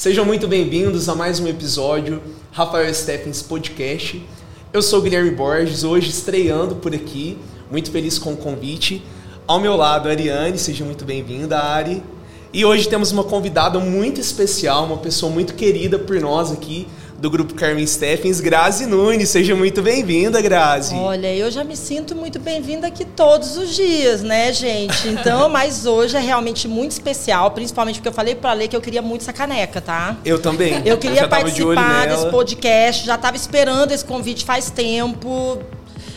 [0.00, 4.26] Sejam muito bem-vindos a mais um episódio Rafael Stephens Podcast.
[4.72, 7.36] Eu sou Guilherme Borges, hoje estreando por aqui,
[7.70, 9.04] muito feliz com o convite.
[9.46, 12.02] Ao meu lado, Ariane, seja muito bem-vinda, Ari.
[12.50, 16.88] E hoje temos uma convidada muito especial, uma pessoa muito querida por nós aqui,
[17.20, 19.28] do grupo Carmen Steffens, Grazi Nunes.
[19.28, 20.94] Seja muito bem-vinda, Grazi.
[20.94, 25.06] Olha, eu já me sinto muito bem-vinda aqui todos os dias, né, gente?
[25.06, 28.80] Então, mas hoje é realmente muito especial, principalmente porque eu falei para ler que eu
[28.80, 30.16] queria muito essa caneca, tá?
[30.24, 30.80] Eu também.
[30.86, 35.58] Eu queria eu participar de desse podcast, já estava esperando esse convite faz tempo.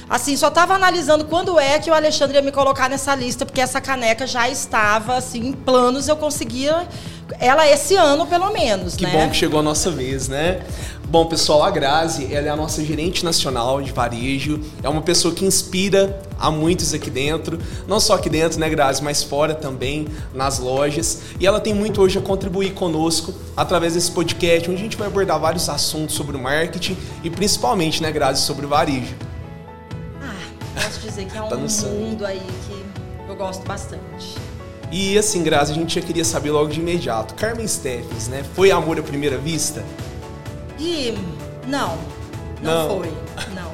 [0.10, 3.62] Assim, só estava analisando quando é que o Alexandre ia me colocar nessa lista, porque
[3.62, 6.88] essa caneca já estava assim em planos, eu conseguia
[7.40, 9.12] ela esse ano pelo menos, que né?
[9.12, 10.62] Que bom que chegou a nossa vez, né?
[11.08, 15.34] Bom, pessoal, a Grazi, ela é a nossa gerente nacional de varejo, é uma pessoa
[15.34, 20.08] que inspira a muitos aqui dentro, não só aqui dentro, né, Grazi, mas fora também,
[20.34, 21.22] nas lojas.
[21.40, 25.08] E ela tem muito hoje a contribuir conosco através desse podcast, onde a gente vai
[25.08, 29.14] abordar vários assuntos sobre o marketing e principalmente, né, Grazi, sobre o varejo.
[30.76, 34.36] Posso dizer que é tá um mundo aí que eu gosto bastante.
[34.92, 37.34] E assim, Grazi, a gente já queria saber logo de imediato.
[37.34, 38.44] Carmen Steffens, né?
[38.54, 39.84] Foi amor à primeira vista?
[40.80, 41.18] E
[41.68, 41.98] não,
[42.62, 42.98] não, não.
[42.98, 43.14] foi.
[43.56, 43.72] Não.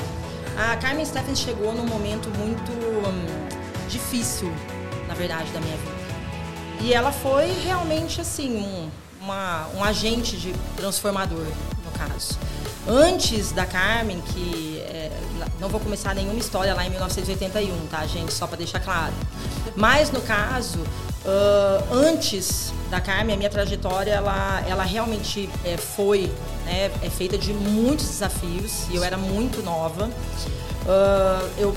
[0.57, 3.47] A Carmen Stephens chegou num momento muito hum,
[3.89, 4.51] difícil,
[5.07, 5.99] na verdade, da minha vida.
[6.81, 8.89] E ela foi realmente assim, um,
[9.21, 11.45] uma, um agente de transformador,
[11.83, 12.37] no caso.
[12.87, 15.11] Antes da Carmen, que é,
[15.59, 18.33] não vou começar nenhuma história lá em 1981, tá, gente?
[18.33, 19.13] Só para deixar claro.
[19.75, 20.79] Mas no caso,
[21.25, 26.31] Uh, antes da Carmen, a minha trajetória, ela, ela realmente é, foi
[26.65, 30.05] né, é feita de muitos desafios e eu era muito nova.
[30.05, 31.75] Uh, eu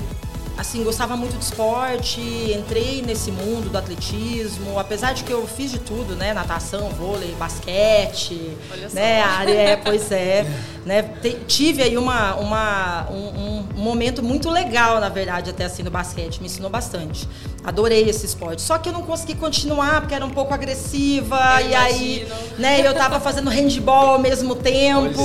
[0.57, 5.71] assim, gostava muito de esporte, entrei nesse mundo do atletismo, apesar de que eu fiz
[5.71, 6.33] de tudo, né?
[6.33, 9.23] Natação, vôlei, basquete, Olha né?
[9.23, 9.29] Só.
[9.29, 10.45] área, é, pois é.
[10.85, 11.01] né?
[11.47, 16.39] Tive aí uma, uma, um, um, momento muito legal, na verdade, até assim, no basquete.
[16.39, 17.27] Me ensinou bastante.
[17.63, 18.61] Adorei esse esporte.
[18.61, 21.37] Só que eu não consegui continuar, porque era um pouco agressiva.
[21.61, 21.77] Eu e imagino.
[21.77, 22.27] aí,
[22.57, 25.21] né, eu tava fazendo handball ao mesmo tempo.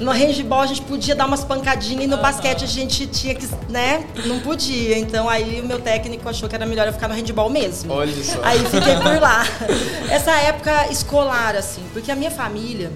[0.00, 3.48] No handball a gente podia dar umas pancadinhas e no basquete a gente tinha que,
[3.68, 4.04] né?
[4.26, 4.98] Não podia dia.
[4.98, 7.92] Então aí o meu técnico achou que era melhor eu ficar no handball mesmo.
[7.92, 8.40] Olha só.
[8.42, 9.44] Aí fiquei por lá.
[10.10, 12.90] Essa época escolar, assim, porque a minha família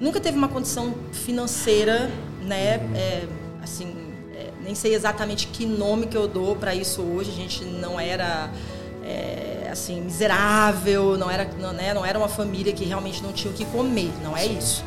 [0.00, 2.10] nunca teve uma condição financeira,
[2.42, 2.80] né?
[2.94, 3.24] É,
[3.62, 3.94] assim,
[4.34, 7.30] é, nem sei exatamente que nome que eu dou para isso hoje.
[7.30, 8.50] A gente não era.
[9.04, 13.52] É, assim, miserável, não era, não, né, não era uma família que realmente não tinha
[13.52, 14.82] o que comer, não é isso.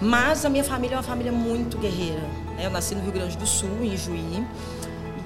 [0.00, 2.22] Mas a minha família é uma família muito guerreira.
[2.56, 2.66] Né?
[2.66, 4.46] Eu nasci no Rio Grande do Sul, em Juí,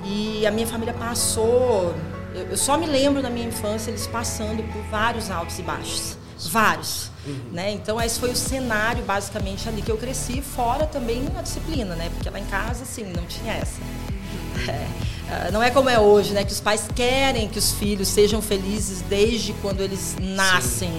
[0.05, 1.95] e a minha família passou.
[2.35, 6.17] Eu, só me lembro da minha infância eles passando por vários altos e baixos.
[6.51, 7.11] Vários.
[7.25, 7.53] Uhum.
[7.53, 7.71] Né?
[7.71, 12.11] Então, esse foi o cenário, basicamente, ali que eu cresci, fora também a disciplina, né?
[12.13, 13.81] Porque lá em casa, assim, não tinha essa.
[13.81, 14.71] Uhum.
[14.71, 14.87] É,
[15.31, 16.45] ah, não é como é hoje, né?
[16.45, 20.91] Que os pais querem que os filhos sejam felizes desde quando eles nascem.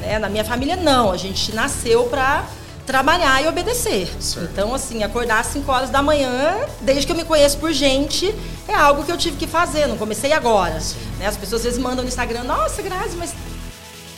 [0.00, 0.18] Né?
[0.18, 1.10] Na minha família, não.
[1.10, 2.46] A gente nasceu para
[2.86, 4.08] trabalhar e obedecer.
[4.20, 4.48] Certo.
[4.50, 8.32] Então, assim, acordar às 5 horas da manhã, desde que eu me conheço por gente,
[8.68, 10.78] é algo que eu tive que fazer, não comecei agora.
[11.18, 11.26] Né?
[11.26, 13.34] As pessoas às vezes mandam no Instagram, nossa, Grazi, mas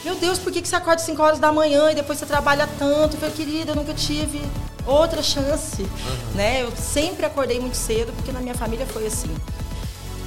[0.04, 2.26] meu Deus, por que, que você acorda às 5 horas da manhã e depois você
[2.26, 3.16] trabalha tanto?
[3.16, 4.40] Eu falei, querida, eu nunca tive
[4.86, 5.82] outra chance.
[5.82, 6.34] Uhum.
[6.34, 6.62] Né?
[6.62, 9.34] Eu sempre acordei muito cedo, porque na minha família foi assim.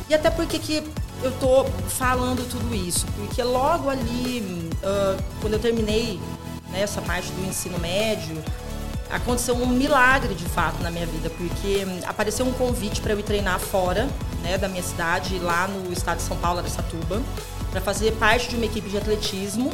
[0.10, 0.84] E até porque que
[1.24, 3.06] eu tô falando tudo isso?
[3.16, 6.20] Porque logo ali, uh, quando eu terminei
[6.72, 8.42] nessa parte do ensino médio,
[9.12, 13.24] aconteceu um milagre de fato na minha vida, porque apareceu um convite para eu ir
[13.24, 14.08] treinar fora
[14.42, 17.22] né, da minha cidade, lá no estado de São Paulo, Aracatuba,
[17.70, 19.72] para fazer parte de uma equipe de atletismo,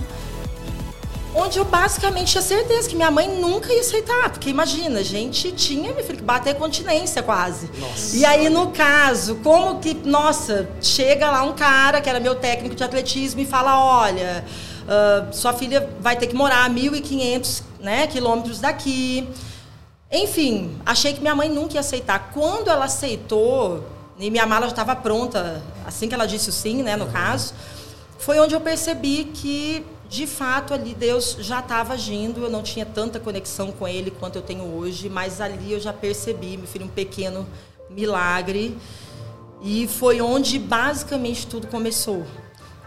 [1.36, 5.52] onde eu basicamente tinha certeza que minha mãe nunca ia aceitar, porque imagina, a gente
[5.52, 7.70] tinha, meu filho, que bater continência quase.
[7.80, 8.18] Nossa.
[8.18, 12.74] E aí, no caso, como que, nossa, chega lá um cara que era meu técnico
[12.74, 14.44] de atletismo e fala, olha
[14.88, 19.28] Uh, sua filha vai ter que morar a 1.500 né, quilômetros daqui.
[20.10, 22.32] Enfim, achei que minha mãe nunca ia aceitar.
[22.34, 23.84] Quando ela aceitou,
[24.18, 27.12] e minha mala já estava pronta, assim que ela disse o sim, né, no uhum.
[27.12, 27.54] caso,
[28.18, 32.42] foi onde eu percebi que, de fato, ali Deus já estava agindo.
[32.42, 35.92] Eu não tinha tanta conexão com Ele quanto eu tenho hoje, mas ali eu já
[35.92, 37.46] percebi, meu filho, um pequeno
[37.90, 38.78] milagre.
[39.62, 42.26] E foi onde basicamente tudo começou.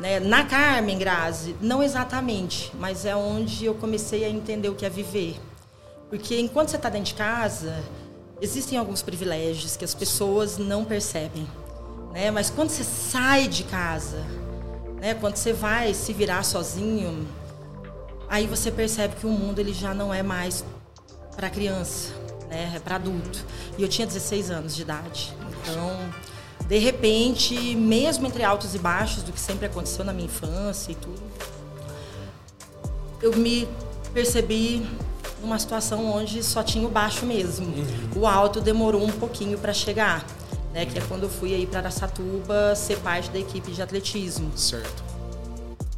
[0.01, 0.19] Né?
[0.19, 4.89] Na Carmen Grazi, não exatamente, mas é onde eu comecei a entender o que é
[4.89, 5.39] viver.
[6.09, 7.85] Porque enquanto você está dentro de casa,
[8.41, 11.47] existem alguns privilégios que as pessoas não percebem.
[12.13, 12.31] Né?
[12.31, 14.25] Mas quando você sai de casa,
[15.01, 15.15] né?
[15.15, 17.29] quando você vai se virar sozinho,
[18.27, 20.65] aí você percebe que o mundo ele já não é mais
[21.37, 22.13] para criança,
[22.49, 22.73] né?
[22.75, 23.45] É para adulto.
[23.79, 25.35] E eu tinha 16 anos de idade.
[25.63, 25.97] Então,
[26.71, 30.95] de repente, mesmo entre altos e baixos do que sempre aconteceu na minha infância e
[30.95, 31.21] tudo,
[33.21, 33.67] eu me
[34.15, 34.87] percebi
[35.43, 37.67] numa situação onde só tinha o baixo mesmo.
[37.67, 38.21] Uhum.
[38.21, 40.25] O alto demorou um pouquinho para chegar,
[40.73, 40.87] né?
[40.87, 44.57] Que é quando eu fui aí para Araçatuba ser parte da equipe de atletismo.
[44.57, 45.03] Certo.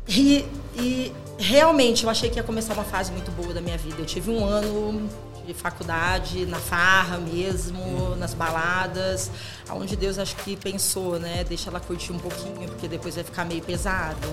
[0.09, 3.97] E, e realmente eu achei que ia começar uma fase muito boa da minha vida.
[3.99, 5.07] Eu tive um ano
[5.47, 8.17] de faculdade, na farra mesmo, uhum.
[8.17, 9.31] nas baladas,
[9.69, 11.45] aonde Deus acho que pensou, né?
[11.45, 14.29] Deixa ela curtir um pouquinho, porque depois vai ficar meio pesado.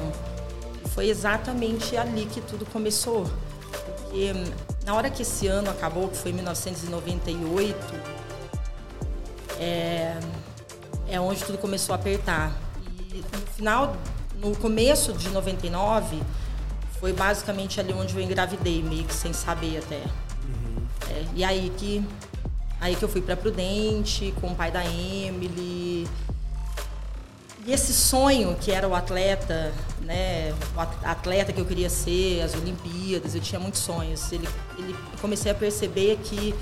[0.93, 3.29] Foi exatamente ali que tudo começou.
[3.85, 4.33] Porque
[4.85, 7.75] na hora que esse ano acabou, que foi em 1998,
[9.59, 10.17] é,
[11.07, 12.53] é onde tudo começou a apertar.
[13.13, 13.95] E no final,
[14.39, 16.21] no começo de 99,
[16.99, 20.01] foi basicamente ali onde eu engravidei, meio que sem saber até.
[21.09, 22.03] É, e aí que,
[22.79, 26.07] aí que eu fui para Prudente, com o pai da Emily.
[27.65, 32.53] E esse sonho que era o atleta, né, o atleta que eu queria ser, as
[32.53, 34.31] Olimpíadas, eu tinha muitos sonhos.
[34.31, 34.47] Ele,
[34.77, 36.55] ele comecei a perceber que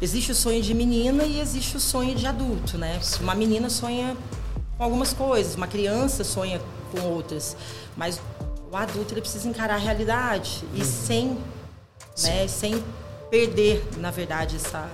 [0.00, 3.00] existe o sonho de menina e existe o sonho de adulto, né?
[3.20, 4.16] Uma menina sonha
[4.76, 6.60] com algumas coisas, uma criança sonha
[6.90, 7.56] com outras,
[7.96, 8.20] mas
[8.70, 10.84] o adulto ele precisa encarar a realidade e uhum.
[10.84, 11.38] sem,
[12.22, 12.82] né, sem
[13.30, 14.90] perder, na verdade, essa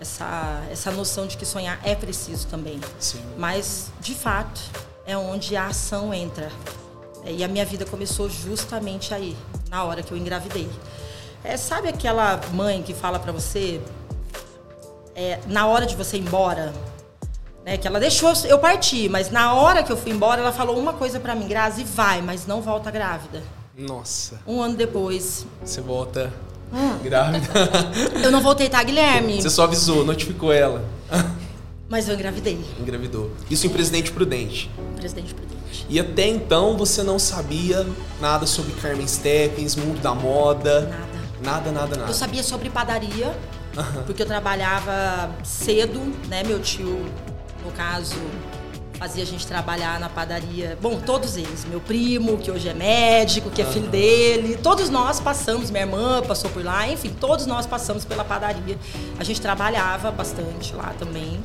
[0.00, 2.80] essa, essa noção de que sonhar é preciso também.
[2.98, 3.22] Sim.
[3.38, 4.60] Mas, de fato,
[5.06, 6.50] é onde a ação entra.
[7.24, 9.34] E a minha vida começou justamente aí,
[9.70, 10.68] na hora que eu engravidei.
[11.42, 13.80] É, sabe aquela mãe que fala para você,
[15.14, 16.72] é, na hora de você ir embora,
[17.64, 20.78] né, que ela deixou eu partir, mas na hora que eu fui embora, ela falou
[20.78, 23.42] uma coisa para mim, Grazi, vai, mas não volta grávida.
[23.76, 24.40] Nossa.
[24.46, 25.46] Um ano depois.
[25.64, 26.30] Você volta
[26.72, 26.98] Hum.
[27.02, 27.46] Grávida.
[28.22, 29.40] Eu não voltei, tá, Guilherme?
[29.40, 30.84] Você só avisou, notificou ela.
[31.88, 32.58] Mas eu engravidei.
[32.80, 33.30] Engravidou.
[33.50, 34.70] Isso em Presidente Prudente.
[34.96, 35.86] Presidente Prudente.
[35.88, 37.86] E até então você não sabia
[38.20, 40.80] nada sobre Carmen Steppens, mundo da moda.
[40.82, 41.14] Nada.
[41.42, 42.10] Nada, nada, nada.
[42.10, 43.36] Eu sabia sobre padaria,
[44.06, 46.42] porque eu trabalhava cedo, né?
[46.42, 47.04] Meu tio,
[47.64, 48.16] no caso,
[49.04, 50.78] fazia a gente trabalhar na padaria.
[50.80, 51.66] Bom, todos eles.
[51.66, 54.56] Meu primo, que hoje é médico, que é filho dele.
[54.56, 58.78] Todos nós passamos, minha irmã passou por lá, enfim, todos nós passamos pela padaria.
[59.18, 61.38] A gente trabalhava bastante lá também.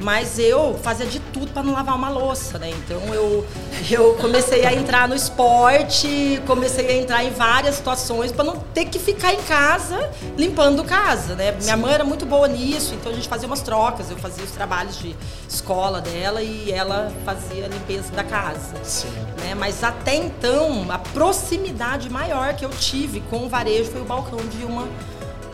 [0.00, 2.70] Mas eu fazia de tudo para não lavar uma louça, né?
[2.70, 3.44] Então eu,
[3.90, 8.84] eu comecei a entrar no esporte, comecei a entrar em várias situações para não ter
[8.84, 11.52] que ficar em casa limpando casa, né?
[11.60, 14.10] Minha mãe era muito boa nisso, então a gente fazia umas trocas.
[14.10, 15.16] Eu fazia os trabalhos de
[15.48, 18.76] escola dela e ela fazia a limpeza da casa.
[18.84, 19.08] Sim.
[19.40, 19.54] Né?
[19.54, 24.38] Mas até então, a proximidade maior que eu tive com o varejo foi o balcão
[24.38, 24.86] de uma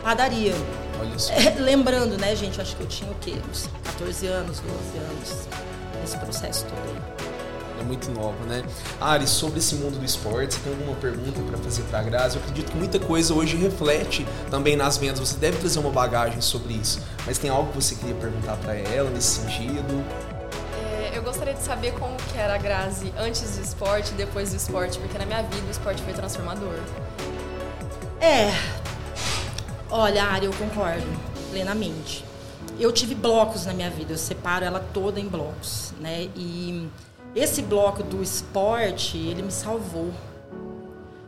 [0.03, 0.53] padaria.
[1.29, 3.35] É, lembrando, né, gente, acho que eu tinha o quê?
[3.49, 5.47] Uns 14 anos, 12 anos,
[6.01, 7.15] nesse processo todo aí.
[7.79, 8.63] É muito nova, né?
[9.01, 12.37] Ari, sobre esse mundo do esporte, você tem alguma pergunta para fazer para a Grazi?
[12.37, 15.19] Eu acredito que muita coisa hoje reflete também nas vendas.
[15.19, 17.01] Você deve trazer uma bagagem sobre isso.
[17.25, 20.03] Mas tem algo que você queria perguntar para ela nesse sentido?
[21.13, 24.51] É, eu gostaria de saber como que era a Grazi antes do esporte e depois
[24.51, 26.79] do esporte, porque na minha vida o esporte foi transformador.
[28.21, 28.53] É,
[29.97, 31.07] Olha, Ari, eu concordo
[31.51, 32.25] plenamente.
[32.77, 36.27] Eu tive blocos na minha vida, eu separo ela toda em blocos, né?
[36.35, 36.89] E
[37.33, 40.11] esse bloco do esporte, ele me salvou.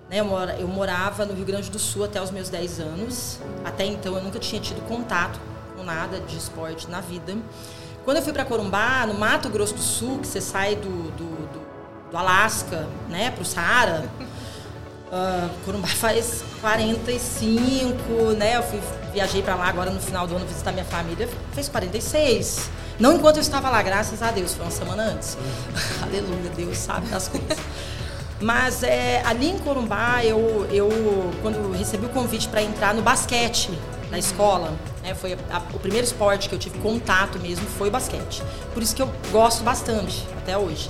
[0.10, 0.18] Né?
[0.60, 3.40] Eu morava no Rio Grande do Sul até os meus 10 anos.
[3.64, 5.40] Até então eu nunca tinha tido contato
[5.74, 7.38] com nada de esporte na vida.
[8.04, 11.48] Quando eu fui para Corumbá, no Mato Grosso do Sul, que você sai do, do,
[11.54, 14.10] do, do Alasca né, para o Saara,
[15.12, 18.58] Uh, Corumbá faz 45, né?
[18.58, 18.80] Eu fui,
[19.14, 22.70] viajei para lá agora no final do ano visitar minha família, fez 46.
[23.00, 25.38] Não enquanto eu estava lá, graças a Deus, foi uma semana antes.
[26.02, 27.58] Aleluia, Deus sabe das coisas.
[28.40, 30.90] Mas é, ali em Corumbá, eu, eu
[31.42, 33.72] quando recebi o convite para entrar no basquete
[34.12, 34.74] na escola,
[35.04, 38.44] né, foi a, o primeiro esporte que eu tive contato mesmo foi o basquete.
[38.74, 40.90] Por isso que eu gosto bastante até hoje.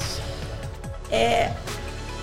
[1.09, 1.51] É,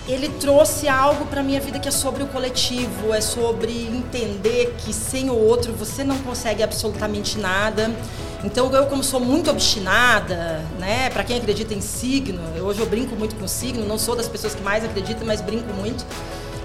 [0.07, 4.93] ele trouxe algo para minha vida que é sobre o coletivo, é sobre entender que
[4.93, 7.91] sem o outro você não consegue absolutamente nada.
[8.43, 12.87] Então eu como sou muito obstinada, né, para quem acredita em signo, eu, hoje eu
[12.87, 16.05] brinco muito com signo, não sou das pessoas que mais acreditam, mas brinco muito,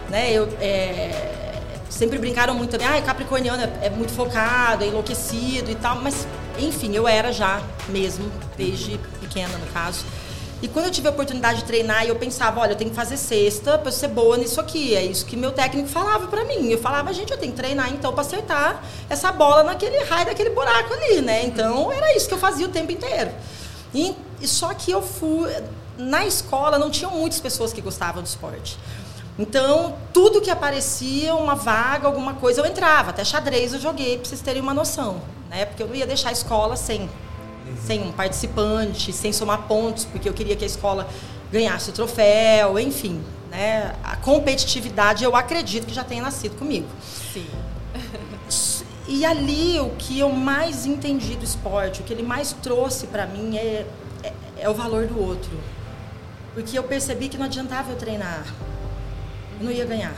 [0.10, 0.34] né?
[0.34, 1.54] Eu é,
[1.90, 6.28] sempre brincaram muito também, ah, Capricorniano é, é muito focado, é enlouquecido e tal, mas
[6.60, 10.04] enfim, eu era já mesmo desde pequena no caso.
[10.62, 13.16] E quando eu tive a oportunidade de treinar, eu pensava, olha, eu tenho que fazer
[13.16, 14.94] sexta para ser boa nisso aqui.
[14.94, 16.70] É isso que meu técnico falava para mim.
[16.70, 20.50] Eu falava, gente, eu tenho que treinar então para acertar essa bola naquele raio daquele
[20.50, 21.46] buraco ali, né?
[21.46, 23.32] Então era isso que eu fazia o tempo inteiro.
[23.94, 24.14] E,
[24.44, 25.50] só que eu fui
[25.98, 28.78] na escola não tinham muitas pessoas que gostavam do esporte.
[29.38, 33.12] Então, tudo que aparecia, uma vaga, alguma coisa, eu entrava.
[33.12, 35.22] Até xadrez eu joguei, para vocês terem uma noção.
[35.50, 35.66] Né?
[35.66, 37.10] Porque eu não ia deixar a escola sem
[37.86, 41.08] sem um participante, sem somar pontos, porque eu queria que a escola
[41.52, 43.22] ganhasse o troféu, enfim.
[43.50, 43.96] Né?
[44.04, 46.88] A competitividade eu acredito que já tenha nascido comigo.
[47.34, 47.48] Sim.
[49.12, 53.26] E ali o que eu mais entendi do esporte, o que ele mais trouxe para
[53.26, 53.88] mim é,
[54.24, 55.50] é, é, o valor do outro.
[56.54, 58.46] Porque eu percebi que não adiantava eu treinar.
[59.60, 60.14] Eu não ia ganhar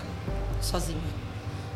[0.62, 1.00] sozinha.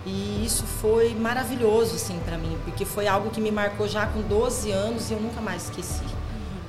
[0.06, 4.22] E isso foi maravilhoso, assim, para mim, porque foi algo que me marcou já com
[4.22, 6.04] 12 anos e eu nunca mais esqueci.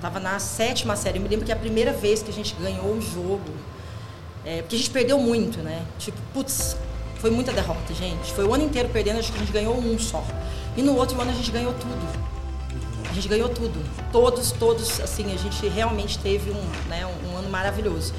[0.00, 1.18] Tava na sétima série.
[1.18, 3.52] Eu me lembro que a primeira vez que a gente ganhou um jogo,
[4.44, 5.84] é, porque a gente perdeu muito, né?
[5.98, 6.76] Tipo, putz,
[7.18, 8.32] foi muita derrota, gente.
[8.32, 10.24] Foi o ano inteiro perdendo, acho que a gente ganhou um só.
[10.76, 12.26] E no outro ano a gente ganhou tudo.
[13.10, 13.82] A gente ganhou tudo.
[14.12, 18.14] Todos, todos, assim, a gente realmente teve um, né, um ano maravilhoso.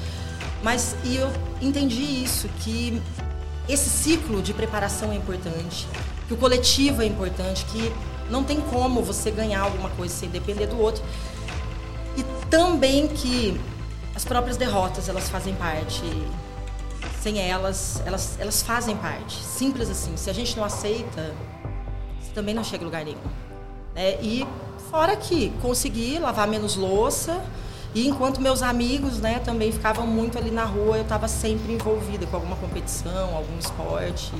[0.62, 1.30] Mas e eu
[1.62, 3.00] entendi isso, que
[3.68, 5.86] esse ciclo de preparação é importante,
[6.26, 7.92] que o coletivo é importante, que
[8.30, 11.02] não tem como você ganhar alguma coisa sem depender do outro.
[12.16, 13.60] E também que
[14.14, 16.02] as próprias derrotas, elas fazem parte.
[17.20, 19.36] Sem elas, elas, elas fazem parte.
[19.42, 20.16] Simples assim.
[20.16, 21.34] Se a gente não aceita,
[22.20, 23.18] você também não chega a lugar nenhum.
[23.94, 24.46] É, e
[24.90, 27.44] fora que conseguir lavar menos louça,
[27.94, 32.26] e enquanto meus amigos, né, também ficavam muito ali na rua, eu estava sempre envolvida
[32.26, 34.32] com alguma competição, algum esporte.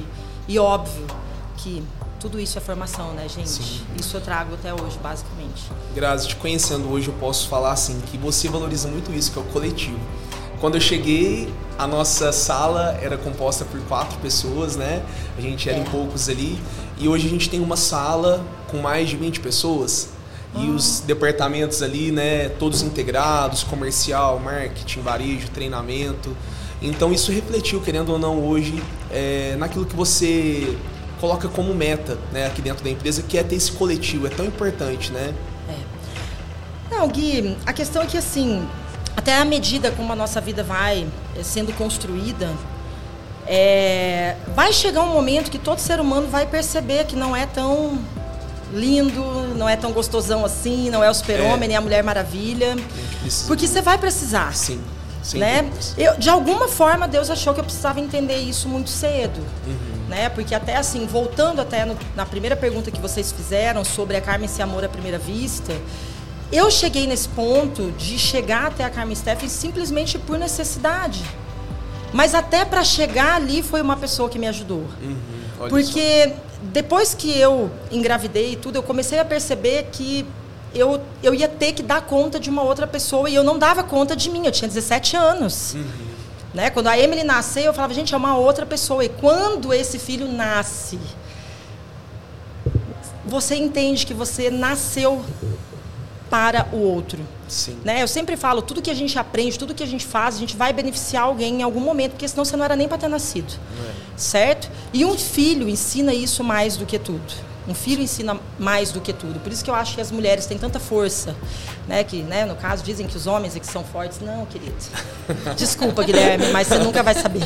[0.47, 1.07] E óbvio
[1.57, 1.83] que
[2.21, 3.49] tudo isso é formação, né, gente?
[3.49, 3.81] Sim.
[3.99, 5.65] Isso eu trago até hoje, basicamente.
[5.95, 9.43] Grazi, te conhecendo hoje, eu posso falar assim que você valoriza muito isso, que é
[9.43, 9.99] o coletivo.
[10.61, 15.05] Quando eu cheguei, a nossa sala era composta por quatro pessoas, né?
[15.37, 15.83] A gente era é.
[15.83, 16.59] em poucos ali.
[16.99, 20.18] E hoje a gente tem uma sala com mais de 20 pessoas
[20.59, 26.37] e os departamentos ali, né, todos integrados, comercial, marketing, varejo, treinamento.
[26.81, 30.77] Então isso refletiu, querendo ou não, hoje é, naquilo que você
[31.21, 34.47] coloca como meta, né, aqui dentro da empresa, que é ter esse coletivo, é tão
[34.47, 35.35] importante, né?
[35.69, 36.95] É.
[36.95, 38.67] Não, Gui, a questão é que assim,
[39.17, 42.55] até a medida como a nossa vida vai é, sendo construída,
[43.47, 47.99] é, vai chegar um momento que todo ser humano vai perceber que não é tão
[48.73, 49.23] lindo,
[49.57, 51.69] não é tão gostosão assim, não é o super-homem, é.
[51.69, 52.77] nem a Mulher Maravilha.
[53.47, 54.55] Porque você vai precisar.
[54.55, 54.81] Sim.
[55.23, 55.39] Sim.
[55.39, 55.71] Né?
[55.97, 59.41] Eu, de alguma forma, Deus achou que eu precisava entender isso muito cedo.
[59.67, 60.09] Uhum.
[60.09, 60.29] Né?
[60.31, 64.49] Porque até assim, voltando até no, na primeira pergunta que vocês fizeram sobre a Carmen
[64.49, 65.75] se amor à primeira vista,
[66.51, 71.23] eu cheguei nesse ponto de chegar até a Carmen Steffen simplesmente por necessidade.
[72.13, 74.87] Mas até para chegar ali foi uma pessoa que me ajudou.
[75.03, 75.69] Uhum.
[75.69, 80.27] Porque só depois que eu engravidei e tudo, eu comecei a perceber que
[80.75, 83.83] eu, eu ia ter que dar conta de uma outra pessoa e eu não dava
[83.83, 84.45] conta de mim.
[84.45, 85.75] Eu tinha 17 anos.
[85.75, 85.85] Uhum.
[86.53, 86.71] Né?
[86.71, 89.05] Quando a Emily nasceu, eu falava, gente, é uma outra pessoa.
[89.05, 90.99] E quando esse filho nasce,
[93.25, 95.25] você entende que você nasceu
[96.29, 97.21] para o outro.
[97.47, 97.79] Sim.
[97.85, 98.03] Né?
[98.03, 100.57] Eu sempre falo, tudo que a gente aprende, tudo que a gente faz, a gente
[100.57, 103.55] vai beneficiar alguém em algum momento, porque senão você não era nem para ter nascido.
[104.05, 104.08] É.
[104.19, 104.69] Certo?
[104.93, 107.49] E um filho ensina isso mais do que tudo.
[107.69, 109.39] Um filho ensina mais do que tudo.
[109.41, 111.37] Por isso que eu acho que as mulheres têm tanta força,
[111.87, 112.03] né?
[112.03, 114.21] Que, né, no caso, dizem que os homens é que são fortes.
[114.21, 114.75] Não, querido.
[115.55, 117.45] Desculpa, Guilherme, mas você nunca vai saber.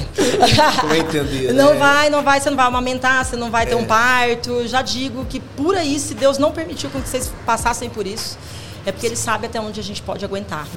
[0.96, 1.78] Entender, Não né?
[1.78, 3.76] vai, não vai, você não vai amamentar, você não vai ter é.
[3.76, 4.66] um parto.
[4.66, 8.38] Já digo que por aí, se Deus não permitiu que vocês passassem por isso,
[8.86, 10.68] é porque ele sabe até onde a gente pode aguentar.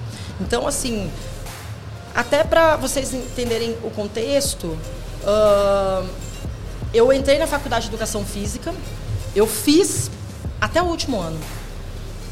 [0.41, 1.09] Então, assim,
[2.15, 6.07] até para vocês entenderem o contexto, uh,
[6.93, 8.73] eu entrei na faculdade de educação física,
[9.35, 10.09] eu fiz
[10.61, 11.37] até o último ano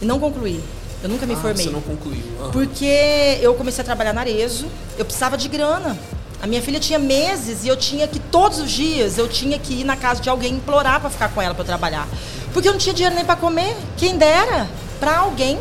[0.02, 0.64] e não concluí.
[1.04, 1.66] Eu nunca me ah, formei.
[1.66, 2.24] Você não concluiu.
[2.40, 2.52] Uhum.
[2.52, 5.98] Porque eu comecei a trabalhar na Arezo, eu precisava de grana.
[6.42, 9.82] A minha filha tinha meses e eu tinha que todos os dias eu tinha que
[9.82, 12.08] ir na casa de alguém implorar para ficar com ela para trabalhar,
[12.54, 13.76] porque eu não tinha dinheiro nem para comer.
[13.98, 14.68] Quem dera
[15.00, 15.60] para alguém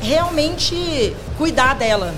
[0.00, 2.12] realmente cuidar dela.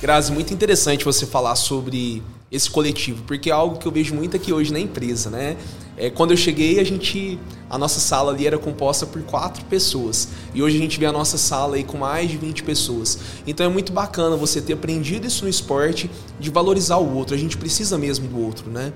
[0.00, 4.36] Grazi, muito interessante você falar sobre esse coletivo, porque é algo que eu vejo muito
[4.36, 5.56] aqui hoje na empresa, né?
[5.96, 7.36] É, quando eu cheguei, a gente,
[7.68, 11.10] a nossa sala ali era composta por quatro pessoas e hoje a gente vê a
[11.10, 13.18] nossa sala aí com mais de 20 pessoas.
[13.44, 17.34] Então é muito bacana você ter aprendido isso no esporte, de valorizar o outro.
[17.34, 18.92] A gente precisa mesmo do outro, né?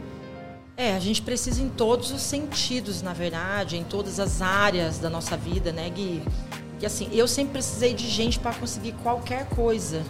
[0.77, 5.11] É, a gente precisa em todos os sentidos, na verdade, em todas as áreas da
[5.11, 6.23] nossa vida, né, Gui?
[6.71, 10.05] Porque assim, eu sempre precisei de gente para conseguir qualquer coisa.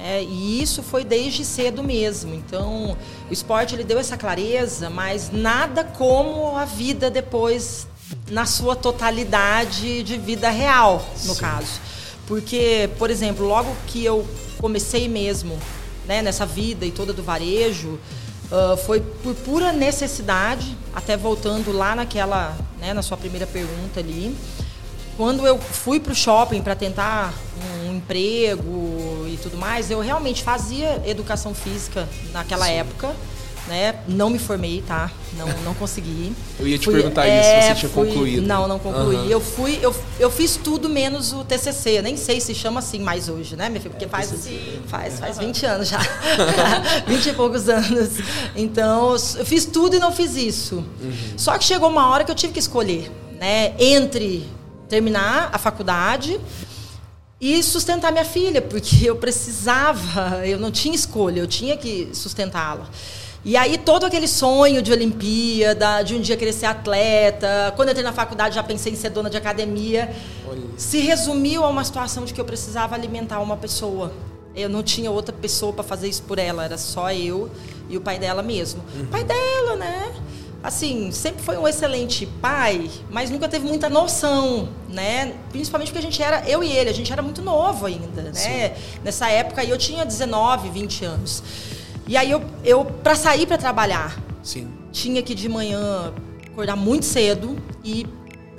[0.00, 0.22] Né?
[0.24, 2.34] E isso foi desde cedo mesmo.
[2.34, 2.96] Então,
[3.28, 7.86] o esporte ele deu essa clareza, mas nada como a vida depois
[8.30, 11.40] na sua totalidade de vida real, no Sim.
[11.40, 11.80] caso.
[12.26, 14.26] Porque, por exemplo, logo que eu
[14.58, 15.58] comecei mesmo
[16.06, 17.98] né, nessa vida e toda do varejo,
[18.50, 24.34] uh, foi por pura necessidade, até voltando lá naquela, né, na sua primeira pergunta ali.
[25.16, 27.34] Quando eu fui para o shopping para tentar
[27.86, 32.72] um emprego e tudo mais, eu realmente fazia educação física naquela Sim.
[32.72, 33.14] época
[33.70, 33.94] né?
[34.08, 35.10] Não me formei, tá?
[35.36, 36.32] Não, não consegui.
[36.58, 38.46] eu ia te fui, perguntar é, isso, se você tinha fui, concluído.
[38.46, 39.16] Não, não concluí.
[39.16, 39.26] Uhum.
[39.26, 42.02] Eu fui, eu, eu fiz tudo menos o TCC.
[42.02, 43.92] Nem sei se chama assim mais hoje, né, minha filha?
[43.92, 44.32] Porque faz,
[44.86, 46.00] faz, faz 20 anos já.
[47.06, 48.10] 20 e poucos anos.
[48.56, 50.76] Então, eu fiz tudo e não fiz isso.
[51.00, 51.12] Uhum.
[51.36, 53.72] Só que chegou uma hora que eu tive que escolher, né?
[53.78, 54.46] Entre
[54.90, 56.38] terminar a faculdade
[57.40, 62.86] e sustentar minha filha, porque eu precisava, eu não tinha escolha, eu tinha que sustentá-la.
[63.42, 67.92] E aí todo aquele sonho de Olimpíada, de um dia querer ser atleta, quando eu
[67.92, 70.14] entrei na faculdade já pensei em ser dona de academia,
[70.46, 70.60] Olha.
[70.76, 74.12] se resumiu a uma situação de que eu precisava alimentar uma pessoa.
[74.54, 77.48] Eu não tinha outra pessoa para fazer isso por ela, era só eu
[77.88, 78.82] e o pai dela mesmo.
[78.94, 79.06] Uhum.
[79.06, 80.12] Pai dela, né?
[80.62, 85.34] Assim, sempre foi um excelente pai, mas nunca teve muita noção, né?
[85.50, 88.32] Principalmente porque a gente era, eu e ele, a gente era muito novo ainda, né?
[88.34, 88.82] Sim.
[89.02, 91.42] Nessa época eu tinha 19, 20 anos.
[92.06, 94.68] E aí eu, eu para sair para trabalhar, Sim.
[94.92, 96.12] tinha que de manhã
[96.46, 98.06] acordar muito cedo e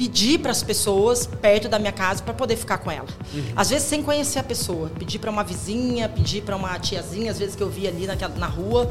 [0.02, 3.06] pedir para as pessoas perto da minha casa para poder ficar com ela.
[3.32, 3.44] Uhum.
[3.56, 7.38] Às vezes sem conhecer a pessoa, pedir para uma vizinha, pedir para uma tiazinha, às
[7.38, 8.90] vezes que eu via ali naquela, na rua,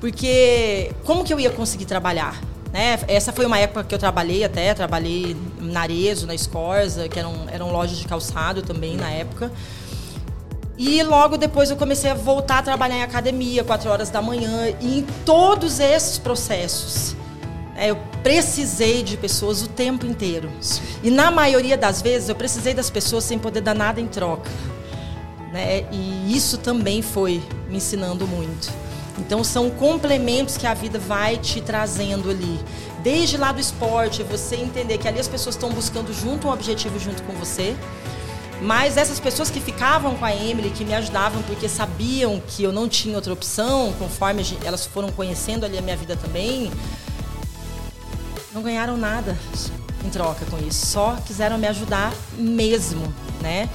[0.00, 2.40] porque como que eu ia conseguir trabalhar?
[2.72, 2.98] Né?
[3.06, 7.34] Essa foi uma época que eu trabalhei até, trabalhei na Arezo, na Escorza, que eram,
[7.52, 9.00] eram lojas de calçado também uhum.
[9.02, 9.52] na época.
[10.78, 14.74] E logo depois eu comecei a voltar a trabalhar em academia, 4 horas da manhã.
[14.80, 17.14] E em todos esses processos,
[17.78, 20.50] eu precisei de pessoas o tempo inteiro.
[21.02, 24.50] E na maioria das vezes eu precisei das pessoas sem poder dar nada em troca.
[25.52, 25.84] Né?
[25.92, 28.72] E isso também foi me ensinando muito.
[29.18, 32.58] Então são complementos que a vida vai te trazendo ali.
[33.02, 36.98] Desde lá do esporte, você entender que ali as pessoas estão buscando junto um objetivo
[36.98, 37.76] junto com você.
[38.60, 42.72] Mas essas pessoas que ficavam com a Emily, que me ajudavam porque sabiam que eu
[42.72, 46.70] não tinha outra opção, conforme elas foram conhecendo ali a minha vida também,
[48.56, 49.36] não ganharam nada
[50.02, 50.86] em troca com isso.
[50.86, 53.68] Só quiseram me ajudar mesmo, né?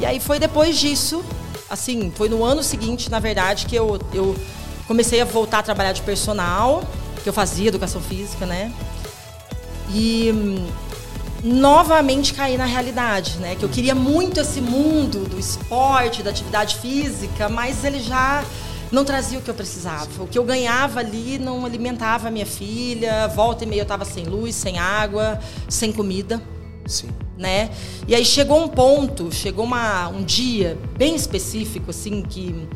[0.00, 1.22] E aí foi depois disso,
[1.68, 4.34] assim, foi no ano seguinte, na verdade, que eu, eu
[4.88, 6.82] comecei a voltar a trabalhar de personal,
[7.22, 8.72] que eu fazia educação física, né?
[9.90, 10.32] E
[11.42, 13.54] novamente cair na realidade, né?
[13.54, 18.42] Que eu queria muito esse mundo do esporte, da atividade física, mas ele já
[18.90, 20.22] não trazia o que eu precisava.
[20.22, 23.28] O que eu ganhava ali não alimentava a minha filha.
[23.28, 26.42] Volta e meia eu estava sem luz, sem água, sem comida.
[26.86, 27.08] Sim.
[27.36, 27.70] Né?
[28.06, 32.68] E aí chegou um ponto, chegou uma, um dia bem específico, assim, que,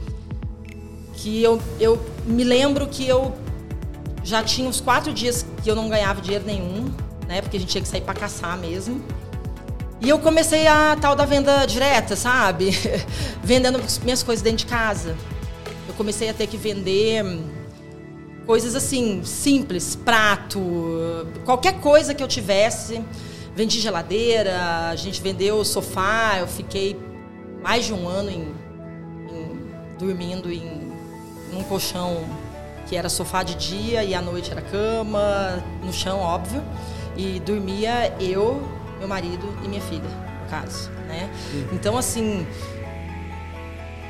[1.13, 3.35] que eu, eu me lembro que eu
[4.25, 6.91] já tinha uns quatro dias que eu não ganhava dinheiro nenhum
[7.29, 7.43] né?
[7.43, 9.01] Porque a gente tinha que sair para caçar mesmo.
[10.01, 12.71] E eu comecei a tal da venda direta, sabe?
[13.45, 15.15] Vendendo minhas coisas dentro de casa.
[15.99, 17.25] Comecei a ter que vender
[18.47, 20.61] coisas assim, simples, prato,
[21.45, 23.03] qualquer coisa que eu tivesse.
[23.57, 26.97] Vendi geladeira, a gente vendeu sofá, eu fiquei
[27.61, 28.43] mais de um ano em,
[29.29, 29.61] em,
[29.99, 30.63] dormindo em
[31.53, 32.25] um colchão
[32.87, 36.63] que era sofá de dia e à noite era cama, no chão, óbvio.
[37.17, 38.63] E dormia eu,
[39.01, 40.09] meu marido e minha filha,
[40.43, 41.29] no caso, né?
[41.73, 42.47] Então, assim,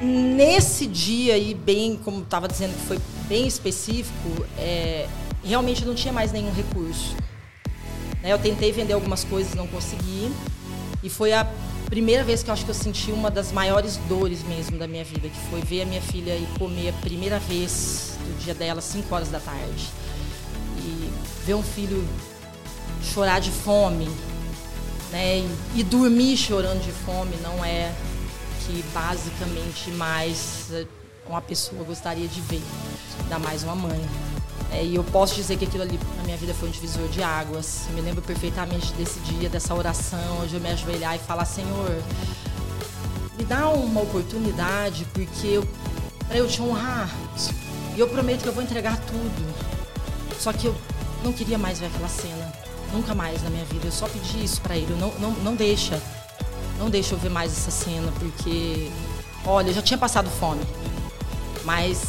[0.01, 5.09] nesse dia aí, bem, como estava dizendo que foi bem específico, é,
[5.45, 7.17] realmente não tinha mais nenhum recurso.
[8.23, 8.33] Né?
[8.33, 10.33] Eu tentei vender algumas coisas, não consegui.
[11.03, 11.47] E foi a
[11.87, 15.05] primeira vez que eu acho que eu senti uma das maiores dores mesmo da minha
[15.05, 18.81] vida, que foi ver a minha filha ir comer a primeira vez do dia dela,
[18.81, 19.89] 5 horas da tarde.
[20.79, 21.11] E
[21.45, 22.07] ver um filho
[23.03, 24.09] chorar de fome,
[25.11, 25.39] né?
[25.39, 27.93] E, e dormir chorando de fome não é
[28.69, 30.87] que basicamente mais eh,
[31.27, 32.63] uma pessoa gostaria de ver,
[33.23, 33.99] ainda mais uma mãe.
[34.71, 37.23] É, e eu posso dizer que aquilo ali na minha vida foi um divisor de
[37.23, 37.87] águas.
[37.89, 42.03] Eu me lembro perfeitamente desse dia, dessa oração, onde eu me ajoelhar e falar: Senhor,
[43.39, 45.69] me dá uma oportunidade, porque eu,
[46.27, 47.11] para eu te honrar.
[47.97, 49.55] E eu prometo que eu vou entregar tudo.
[50.39, 50.75] Só que eu
[51.25, 52.53] não queria mais ver aquela cena.
[52.93, 53.87] Nunca mais na minha vida.
[53.87, 54.95] Eu só pedi isso para ele.
[55.01, 55.99] Não, não, não deixa.
[56.79, 58.91] Não deixa eu ver mais essa cena, porque,
[59.45, 60.63] olha, eu já tinha passado fome,
[61.65, 62.03] mas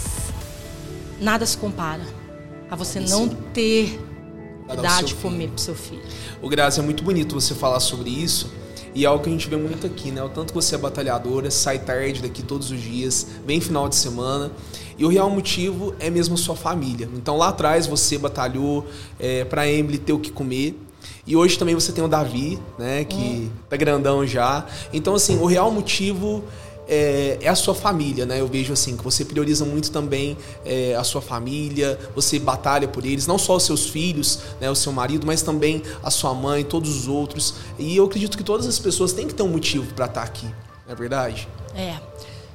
[1.20, 2.04] nada se compara
[2.70, 4.00] a você não ter
[4.72, 6.04] idade de comer pro seu filho.
[6.42, 8.52] O Grazi, é muito bonito você falar sobre isso.
[8.94, 10.24] E é algo que a gente vê muito aqui, né?
[10.24, 13.96] O tanto que você é batalhadora, sai tarde daqui todos os dias, vem final de
[13.96, 14.52] semana.
[14.98, 17.08] E o real motivo é mesmo a sua família.
[17.14, 18.88] Então lá atrás você batalhou
[19.20, 20.76] é, para Emily ter o que comer.
[21.26, 23.04] E hoje também você tem o Davi, né?
[23.04, 23.70] Que é.
[23.70, 24.66] tá grandão já.
[24.92, 26.44] Então, assim, o real motivo
[26.90, 28.42] é, é, a sua família, né?
[28.42, 30.36] Eu vejo assim que você prioriza muito também
[30.66, 34.76] é, a sua família, você batalha por eles, não só os seus filhos, né, o
[34.76, 37.54] seu marido, mas também a sua mãe, todos os outros.
[37.78, 40.26] E eu acredito que todas as pessoas têm que ter um motivo para estar tá
[40.26, 40.48] aqui,
[40.88, 41.48] não é verdade?
[41.76, 41.96] É.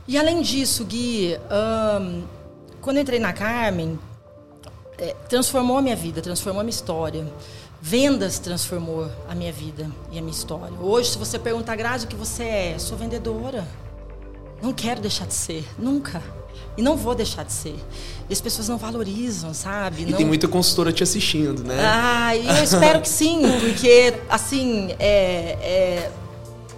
[0.09, 1.38] E além disso, Gui,
[2.80, 3.96] quando eu entrei na Carmen,
[4.98, 7.24] é, transformou a minha vida, transformou a minha história.
[7.87, 10.75] Vendas transformou a minha vida e a minha história.
[10.81, 12.79] Hoje, se você perguntar, Grazi, o que você é?
[12.79, 13.68] Sou vendedora.
[14.62, 16.23] Não quero deixar de ser, nunca.
[16.79, 17.77] E não vou deixar de ser.
[18.27, 20.05] E as pessoas não valorizam, sabe?
[20.05, 20.16] E não...
[20.16, 21.77] tem muita consultora te assistindo, né?
[21.79, 26.12] Ah, e eu espero que sim, porque, assim, é, é,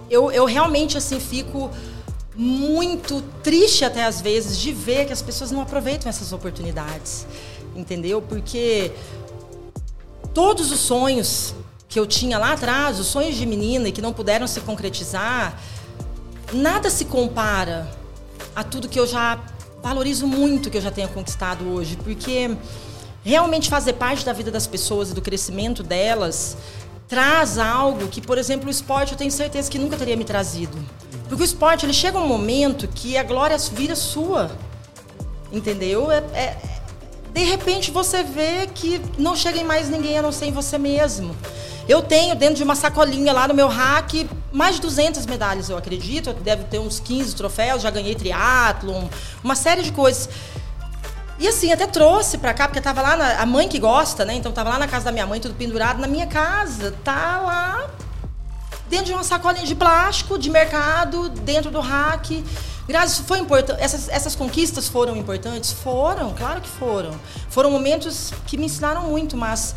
[0.09, 1.71] eu, eu realmente, assim, fico
[2.35, 7.25] muito triste até às vezes de ver que as pessoas não aproveitam essas oportunidades,
[7.73, 8.21] entendeu?
[8.21, 8.91] Porque
[10.37, 11.55] todos os sonhos
[11.89, 15.59] que eu tinha lá atrás, os sonhos de menina e que não puderam se concretizar,
[16.53, 17.89] nada se compara
[18.55, 19.39] a tudo que eu já
[19.81, 22.55] valorizo muito que eu já tenha conquistado hoje, porque
[23.23, 26.55] realmente fazer parte da vida das pessoas e do crescimento delas
[27.07, 30.77] traz algo que, por exemplo, o esporte eu tenho certeza que nunca teria me trazido.
[31.27, 34.51] Porque o esporte, ele chega um momento que a glória vira sua.
[35.51, 36.11] Entendeu?
[36.11, 36.76] É, é,
[37.37, 40.75] de repente você vê que não chega em mais ninguém a não ser em você
[40.79, 41.37] mesmo.
[41.87, 45.77] Eu tenho dentro de uma sacolinha lá no meu rack mais de 200 medalhas, eu
[45.77, 46.33] acredito.
[46.33, 49.03] Deve ter uns 15 troféus, já ganhei triatlon,
[49.43, 50.27] uma série de coisas.
[51.37, 54.33] E assim, até trouxe pra cá, porque tava lá, na, a mãe que gosta, né?
[54.33, 55.99] Então tava lá na casa da minha mãe, tudo pendurado.
[55.99, 57.87] Na minha casa, tá lá
[58.89, 62.43] dentro de uma sacolinha de plástico, de mercado, dentro do rack.
[62.87, 63.81] Graças, foi importante.
[63.81, 65.73] Essas, essas conquistas foram importantes?
[65.73, 67.11] Foram, claro que foram.
[67.49, 69.75] Foram momentos que me ensinaram muito, mas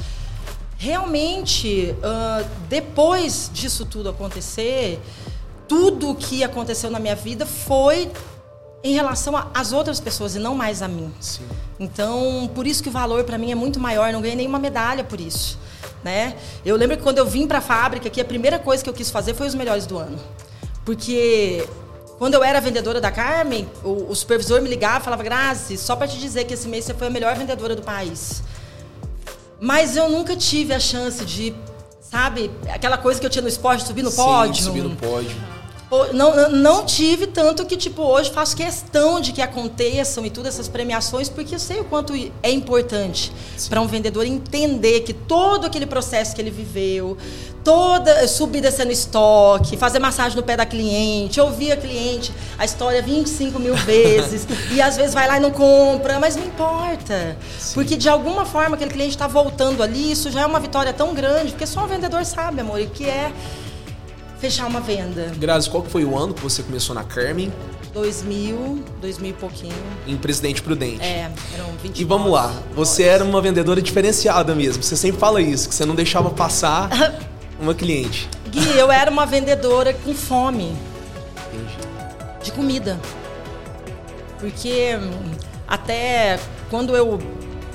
[0.78, 5.00] realmente, uh, depois disso tudo acontecer,
[5.66, 8.10] tudo o que aconteceu na minha vida foi
[8.82, 11.12] em relação às outras pessoas e não mais a mim.
[11.20, 11.44] Sim.
[11.78, 14.12] Então, por isso que o valor para mim é muito maior.
[14.12, 15.58] Não ganhei nenhuma medalha por isso,
[16.02, 16.36] né?
[16.64, 18.94] Eu lembro que quando eu vim para a fábrica, que a primeira coisa que eu
[18.94, 20.18] quis fazer foi os melhores do ano,
[20.84, 21.66] porque
[22.20, 25.96] quando eu era vendedora da Carmen, o, o supervisor me ligava e falava: Grazi, só
[25.96, 28.42] para te dizer que esse mês você foi a melhor vendedora do país.
[29.58, 31.54] Mas eu nunca tive a chance de,
[31.98, 34.62] sabe, aquela coisa que eu tinha no esporte, subir no Sim, pódio.
[34.62, 35.34] subir no pódio.
[36.12, 40.68] Não, não tive tanto que, tipo, hoje faço questão de que aconteçam e todas essas
[40.68, 43.32] premiações, porque eu sei o quanto é importante
[43.68, 47.18] para um vendedor entender que todo aquele processo que ele viveu,
[47.64, 53.02] toda subir descendo estoque, fazer massagem no pé da cliente, ouvir a cliente a história
[53.02, 57.36] 25 mil vezes, e às vezes vai lá e não compra, mas não importa.
[57.58, 57.74] Sim.
[57.74, 61.12] Porque de alguma forma aquele cliente está voltando ali, isso já é uma vitória tão
[61.14, 63.32] grande, porque só um vendedor sabe, amor, o que é
[64.40, 65.30] fechar uma venda.
[65.36, 67.52] Grazi, qual que foi o ano que você começou na Carmen?
[67.92, 69.74] 2000, 2000 e pouquinho.
[70.06, 71.02] Em Presidente Prudente.
[71.02, 74.82] É, eram 20 E vamos lá, você era uma vendedora diferenciada mesmo.
[74.82, 76.88] Você sempre fala isso, que você não deixava passar
[77.60, 78.28] uma cliente.
[78.48, 80.74] Gui, eu era uma vendedora com fome.
[81.52, 81.76] Entendi.
[82.42, 82.98] De comida.
[84.38, 85.32] Porque hum,
[85.68, 86.38] até
[86.70, 87.18] quando eu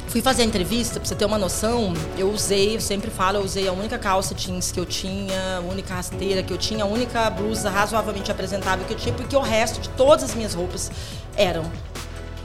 [0.08, 3.44] fui fazer a entrevista, pra você ter uma noção, eu usei, eu sempre falo, eu
[3.44, 6.88] usei a única calça jeans que eu tinha, a única rasteira que eu tinha, a
[6.88, 10.91] única blusa razoavelmente apresentável que eu tinha, porque o resto de todas as minhas roupas
[11.36, 11.70] eram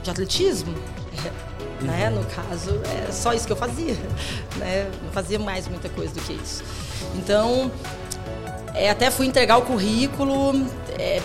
[0.03, 0.73] de atletismo.
[1.81, 2.11] Né?
[2.11, 3.95] No caso, é só isso que eu fazia.
[4.57, 4.87] Né?
[5.03, 6.63] Não fazia mais muita coisa do que isso.
[7.15, 7.71] Então,
[8.75, 10.53] é, até fui entregar o currículo,
[10.99, 11.19] é,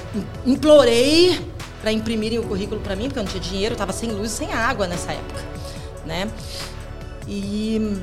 [0.46, 1.46] implorei
[1.83, 4.33] para imprimirem o currículo para mim, porque eu não tinha dinheiro, eu estava sem luz
[4.33, 5.56] e sem água nessa época
[6.07, 6.31] né?
[7.29, 8.01] E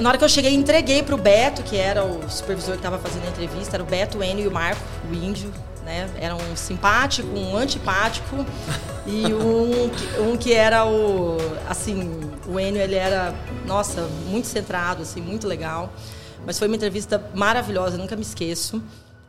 [0.00, 2.98] na hora que eu cheguei, entreguei para o Beto, que era o supervisor que estava
[2.98, 5.52] fazendo a entrevista, era o Beto, o Enio e o Marco, o índio,
[5.84, 6.08] né?
[6.18, 8.46] Era um simpático, um antipático
[9.06, 9.90] e um,
[10.30, 11.36] um que era o,
[11.68, 13.34] assim, o Enio, ele era,
[13.66, 15.92] nossa, muito centrado, assim, muito legal.
[16.46, 18.82] Mas foi uma entrevista maravilhosa, nunca me esqueço.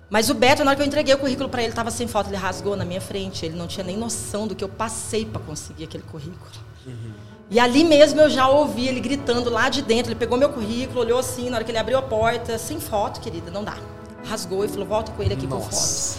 [0.10, 2.30] Mas o Beto, na hora que eu entreguei o currículo para ele, estava sem foto,
[2.30, 3.46] ele rasgou na minha frente.
[3.46, 6.52] Ele não tinha nem noção do que eu passei para conseguir aquele currículo.
[6.86, 7.14] Uhum.
[7.54, 10.12] E ali mesmo eu já ouvi ele gritando lá de dentro.
[10.12, 13.22] Ele pegou meu currículo, olhou assim, na hora que ele abriu a porta, sem foto,
[13.22, 13.78] querida, não dá.
[14.24, 15.72] rasgou e falou: volta com ele aqui com foto.
[15.72, 16.18] Nossa.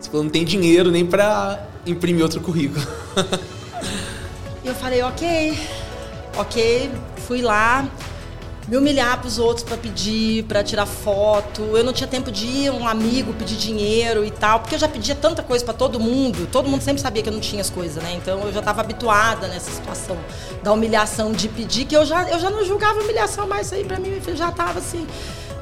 [0.00, 2.84] Você falou, não tem dinheiro nem pra imprimir outro currículo.
[4.64, 5.56] E eu falei: ok,
[6.36, 6.90] ok,
[7.28, 7.88] fui lá.
[8.70, 11.60] Me humilhar pros outros pra pedir, pra tirar foto.
[11.76, 14.86] Eu não tinha tempo de ir um amigo pedir dinheiro e tal, porque eu já
[14.86, 16.48] pedia tanta coisa pra todo mundo.
[16.52, 18.14] Todo mundo sempre sabia que eu não tinha as coisas, né?
[18.14, 20.16] Então eu já tava habituada nessa situação
[20.62, 23.66] da humilhação de pedir, que eu já, eu já não julgava humilhação mais.
[23.66, 25.04] Isso aí pra mim já tava assim.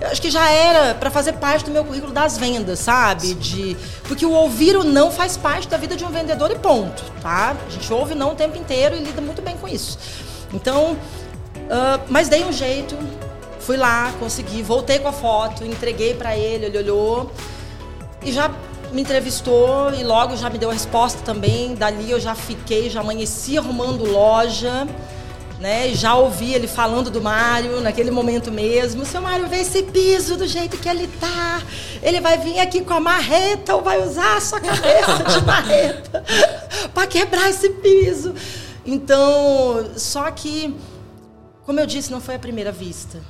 [0.02, 3.32] Eu acho que já era pra fazer parte do meu currículo das vendas, sabe?
[3.32, 7.02] De porque o ouvir o não faz parte da vida de um vendedor e ponto,
[7.22, 7.56] tá?
[7.66, 9.98] A gente ouve não o tempo inteiro e lida muito bem com isso.
[10.52, 10.96] Então,
[11.70, 12.96] ah, mas dei um jeito,
[13.61, 17.31] fui lá, consegui, voltei com a foto, entreguei pra ele, ele olhou
[18.22, 18.50] e já
[18.92, 21.74] me entrevistou e logo já me deu a resposta também.
[21.74, 24.87] Dali eu já fiquei, já amanheci arrumando loja,
[25.61, 25.88] né?
[25.88, 29.04] E já ouvi ele falando do Mário naquele momento mesmo.
[29.04, 31.61] Seu Mário, vê esse piso do jeito que ele tá.
[32.02, 36.24] Ele vai vir aqui com a marreta ou vai usar a sua cabeça de marreta
[36.94, 38.35] para quebrar esse piso.
[38.87, 40.74] Então, só que
[41.68, 43.22] como eu disse, não foi a primeira vista.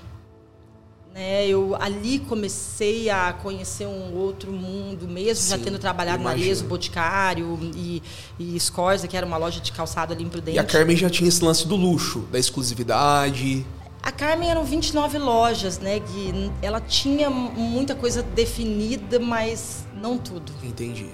[1.12, 1.44] Né?
[1.48, 6.46] Eu ali comecei a conhecer um outro mundo, mesmo Sim, já tendo trabalhado na imagino.
[6.46, 8.00] Arezzo, Boticário e,
[8.38, 10.56] e Scorza, que era uma loja de calçado ali em Prudente.
[10.56, 13.66] E a Carmen já tinha esse lance do luxo, da exclusividade.
[14.00, 16.52] A Carmen eram 29 lojas, né, Gui?
[16.62, 20.52] Ela tinha muita coisa definida, mas não tudo.
[20.62, 21.08] Entendi.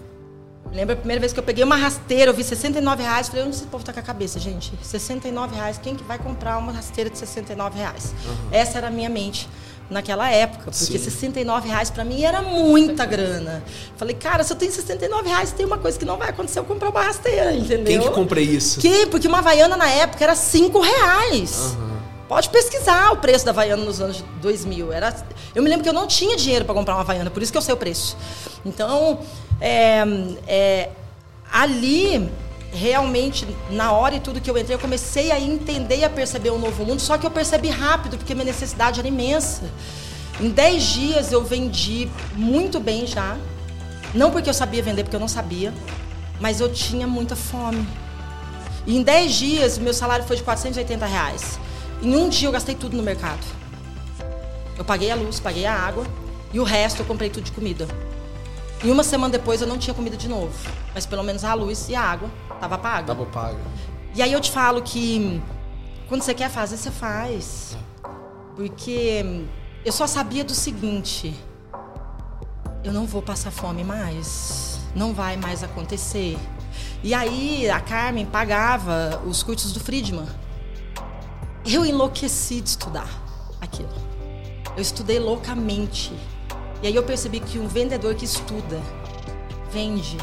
[0.75, 3.55] Lembra a primeira vez que eu peguei uma rasteira, eu vi 69 reais, falei, onde
[3.55, 4.73] esse povo tá com a cabeça, gente?
[4.83, 8.13] 69 reais, quem que vai comprar uma rasteira de 69 reais?
[8.51, 9.49] Essa era a minha mente
[9.89, 10.99] naquela época, porque Sim.
[10.99, 13.63] 69 reais para mim era muita grana.
[13.97, 16.65] Falei, cara, se eu tenho 69 reais, tem uma coisa que não vai acontecer, eu
[16.65, 17.85] comprar uma rasteira, entendeu?
[17.85, 18.81] Quem que compra isso?
[18.81, 19.07] Que?
[19.07, 21.77] Porque uma Havaiana na época era 5 reais.
[22.27, 24.93] Pode pesquisar o preço da Havaiana nos anos 2000.
[24.93, 25.15] Era,
[25.55, 27.59] eu me lembro que eu não tinha dinheiro para comprar uma Havaiana, por isso que
[27.59, 28.17] eu sei o preço.
[28.65, 29.21] Então,
[29.61, 30.05] é,
[30.47, 30.91] é,
[31.53, 32.31] ali,
[32.73, 36.51] realmente, na hora e tudo que eu entrei, eu comecei a entender e a perceber
[36.51, 39.63] um novo mundo, só que eu percebi rápido, porque minha necessidade era imensa.
[40.41, 43.37] Em 10 dias eu vendi muito bem já.
[44.13, 45.73] Não porque eu sabia vender, porque eu não sabia,
[46.41, 47.87] mas eu tinha muita fome.
[48.87, 51.59] E em 10 dias, meu salário foi de 480 reais.
[52.03, 53.45] Em um dia eu gastei tudo no mercado.
[54.77, 56.05] Eu paguei a luz, paguei a água
[56.53, 57.87] e o resto eu comprei tudo de comida.
[58.83, 60.53] E uma semana depois eu não tinha comida de novo.
[60.93, 63.07] Mas pelo menos a luz e a água tava paga.
[63.07, 63.61] Tava paga.
[64.15, 65.43] E aí eu te falo que
[66.09, 67.77] quando você quer fazer, você faz.
[68.55, 69.45] Porque
[69.85, 71.35] eu só sabia do seguinte:
[72.85, 74.79] eu não vou passar fome mais.
[74.95, 76.39] Não vai mais acontecer.
[77.03, 80.27] E aí a Carmen pagava os cursos do Friedman.
[81.67, 83.09] Eu enlouqueci de estudar
[83.61, 83.93] aquilo.
[84.77, 86.13] Eu estudei loucamente.
[86.85, 88.79] E aí eu percebi que um vendedor que estuda
[89.73, 90.19] vende.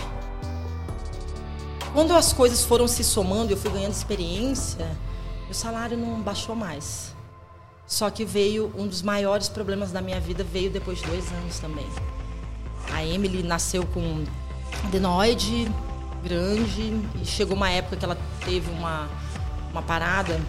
[1.92, 4.88] Quando as coisas foram se somando, eu fui ganhando experiência,
[5.50, 7.16] o salário não baixou mais.
[7.88, 11.58] Só que veio um dos maiores problemas da minha vida veio depois de dois anos
[11.58, 11.88] também.
[12.94, 14.24] A Emily nasceu com
[14.86, 15.68] adenoide
[16.24, 19.10] grande e chegou uma época que ela teve uma,
[19.72, 20.40] uma parada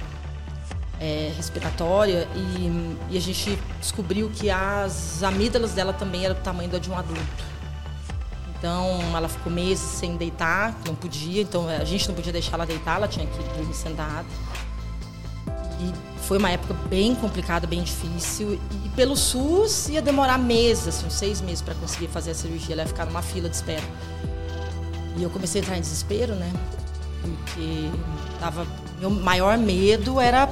[1.02, 6.70] é, respiratória e, e a gente descobriu que as amígdalas dela também eram do tamanho
[6.70, 7.52] da de um adulto.
[8.56, 12.64] Então ela ficou meses sem deitar, não podia, então a gente não podia deixar ela
[12.64, 14.24] deitar, ela tinha que dormir sentada.
[15.80, 18.60] E foi uma época bem complicada, bem difícil.
[18.84, 22.76] E pelo SUS ia demorar meses, assim, uns seis meses para conseguir fazer a cirurgia,
[22.76, 23.82] ela ia ficar numa fila de espera.
[25.16, 26.52] E eu comecei a entrar em desespero, né?
[27.20, 27.90] Porque
[28.38, 28.64] tava,
[29.00, 30.48] meu maior medo era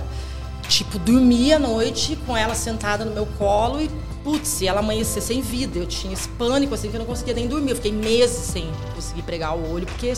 [0.81, 3.90] tipo dormir à noite com ela sentada no meu colo e
[4.25, 5.79] putz, ela amanhecer sem vida.
[5.79, 7.71] Eu tinha esse pânico assim que eu não conseguia nem dormir.
[7.71, 8.64] Eu fiquei meses sem
[8.95, 10.12] conseguir pregar o olho porque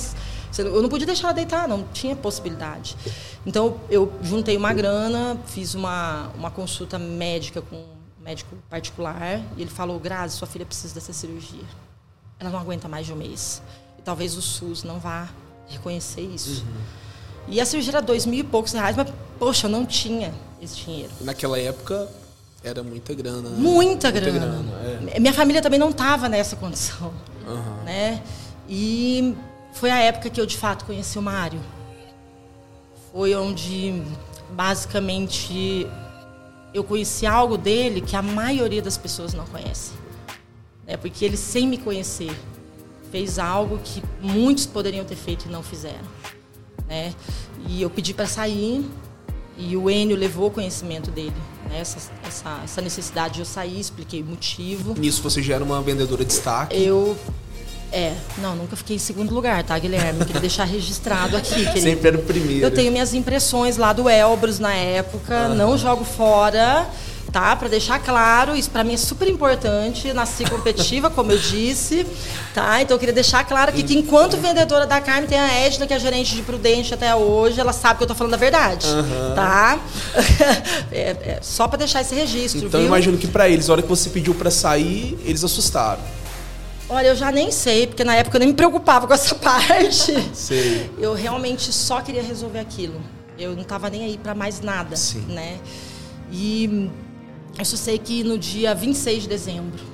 [0.59, 2.96] eu não podia deixar ela deitar, não tinha possibilidade.
[3.44, 9.62] Então eu juntei uma grana, fiz uma, uma consulta médica com um médico particular e
[9.62, 11.64] ele falou: Grazi, sua filha precisa dessa cirurgia.
[12.38, 13.61] Ela não aguenta mais de um mês.
[13.98, 15.29] E talvez o SUS não vá
[15.68, 16.64] reconhecer isso.
[17.48, 20.76] E a cirurgia era dois mil e poucos reais, mas, poxa, eu não tinha esse
[20.76, 21.11] dinheiro.
[21.20, 22.09] Naquela época
[22.62, 23.48] era muita grana.
[23.50, 23.57] né?
[23.59, 24.64] Muita grana.
[25.12, 25.18] é.
[25.20, 27.12] Minha família também não estava nessa condição,
[27.46, 27.83] Aham.
[27.85, 28.22] né?
[28.68, 29.35] E
[29.72, 31.61] foi a época que eu de fato conheci o Mário.
[33.12, 34.02] Foi onde
[34.52, 35.87] basicamente
[36.72, 39.92] eu conheci algo dele que a maioria das pessoas não conhece,
[40.87, 40.96] né?
[40.96, 42.31] Porque ele sem me conhecer
[43.11, 45.98] fez algo que muitos poderiam ter feito e não fizeram,
[46.92, 47.14] né?
[47.68, 48.85] E eu pedi para sair
[49.57, 51.33] e o Enio levou o conhecimento dele,
[51.70, 54.94] né, essa, essa, essa necessidade de eu sair, expliquei o motivo.
[54.98, 56.76] Nisso você já era uma vendedora de destaque?
[56.76, 57.16] Eu
[57.90, 60.24] é, não, nunca fiquei em segundo lugar, tá, Guilherme?
[60.24, 61.55] Queria deixar registrado aqui.
[61.64, 61.81] Querido.
[61.81, 62.64] Sempre era o primeiro.
[62.64, 65.55] Eu tenho minhas impressões lá do Elbrus na época, uhum.
[65.55, 66.88] não jogo fora,
[67.30, 67.54] tá?
[67.56, 70.12] Para deixar claro, isso para mim é super importante.
[70.12, 72.06] Nasci competitiva, como eu disse,
[72.54, 72.82] tá?
[72.82, 75.94] Então eu queria deixar claro aqui que enquanto vendedora da carne tem a Edna, que
[75.94, 79.35] é gerente de Prudente até hoje, ela sabe que eu tô falando a verdade, uhum.
[79.35, 79.78] tá?
[80.90, 82.66] é, é, só para deixar esse registro.
[82.66, 82.80] Então viu?
[82.80, 86.00] eu imagino que para eles, a hora que você pediu para sair, eles assustaram.
[86.88, 90.12] Olha, eu já nem sei, porque na época eu nem me preocupava com essa parte.
[90.35, 90.90] Sei.
[90.98, 93.00] Eu realmente só queria resolver aquilo.
[93.38, 95.24] Eu não estava nem aí para mais nada, Sim.
[95.28, 95.58] né?
[96.30, 96.90] E
[97.59, 99.85] eu só sei que no dia 26 de dezembro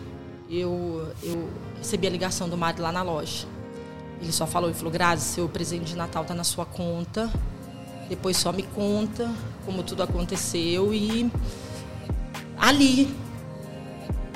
[0.51, 3.47] eu, eu recebi a ligação do Mário lá na loja.
[4.21, 7.31] Ele só falou, ele falou, Grazi, seu presente de Natal tá na sua conta.
[8.09, 9.31] Depois só me conta
[9.67, 11.31] como tudo aconteceu e
[12.59, 13.15] ali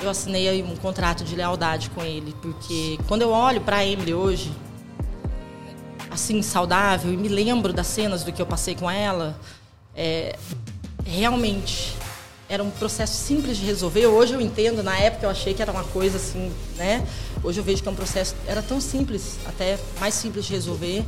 [0.01, 4.51] eu assinei um contrato de lealdade com ele, porque quando eu olho para Emily hoje,
[6.11, 9.39] assim, saudável, e me lembro das cenas do que eu passei com ela,
[9.95, 10.37] é,
[11.05, 11.95] realmente
[12.53, 14.05] era um processo simples de resolver.
[14.05, 17.03] Hoje eu entendo, na época eu achei que era uma coisa assim, né?
[17.43, 21.03] Hoje eu vejo que é um processo, era tão simples, até mais simples de resolver,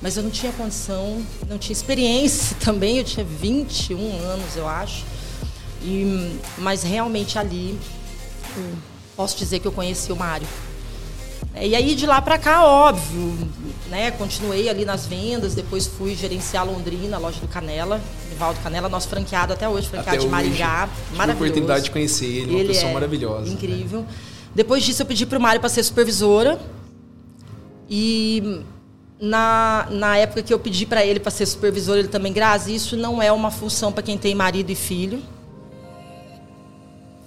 [0.00, 5.04] mas eu não tinha condição, não tinha experiência também, eu tinha 21 anos, eu acho.
[5.82, 7.78] E, mas realmente ali
[9.14, 10.48] posso dizer que eu conheci o Mário.
[11.60, 13.48] E aí de lá para cá, óbvio,
[13.88, 14.10] né?
[14.10, 19.08] Continuei ali nas vendas, depois fui gerenciar Londrina, a loja do Canela, Nivaldo Canela, nosso
[19.08, 20.88] franqueado até hoje, franqueado até de Maringá.
[20.88, 21.30] Tive maravilhoso.
[21.30, 23.52] a oportunidade de conhecer ele, uma ele pessoa é maravilhosa.
[23.52, 24.00] Incrível.
[24.00, 24.06] Né?
[24.54, 26.58] Depois disso eu pedi para o Mário para ser supervisora.
[27.88, 28.62] E
[29.20, 32.96] na, na época que eu pedi para ele para ser supervisor, ele também, Grazi, isso
[32.96, 35.22] não é uma função para quem tem marido e filho.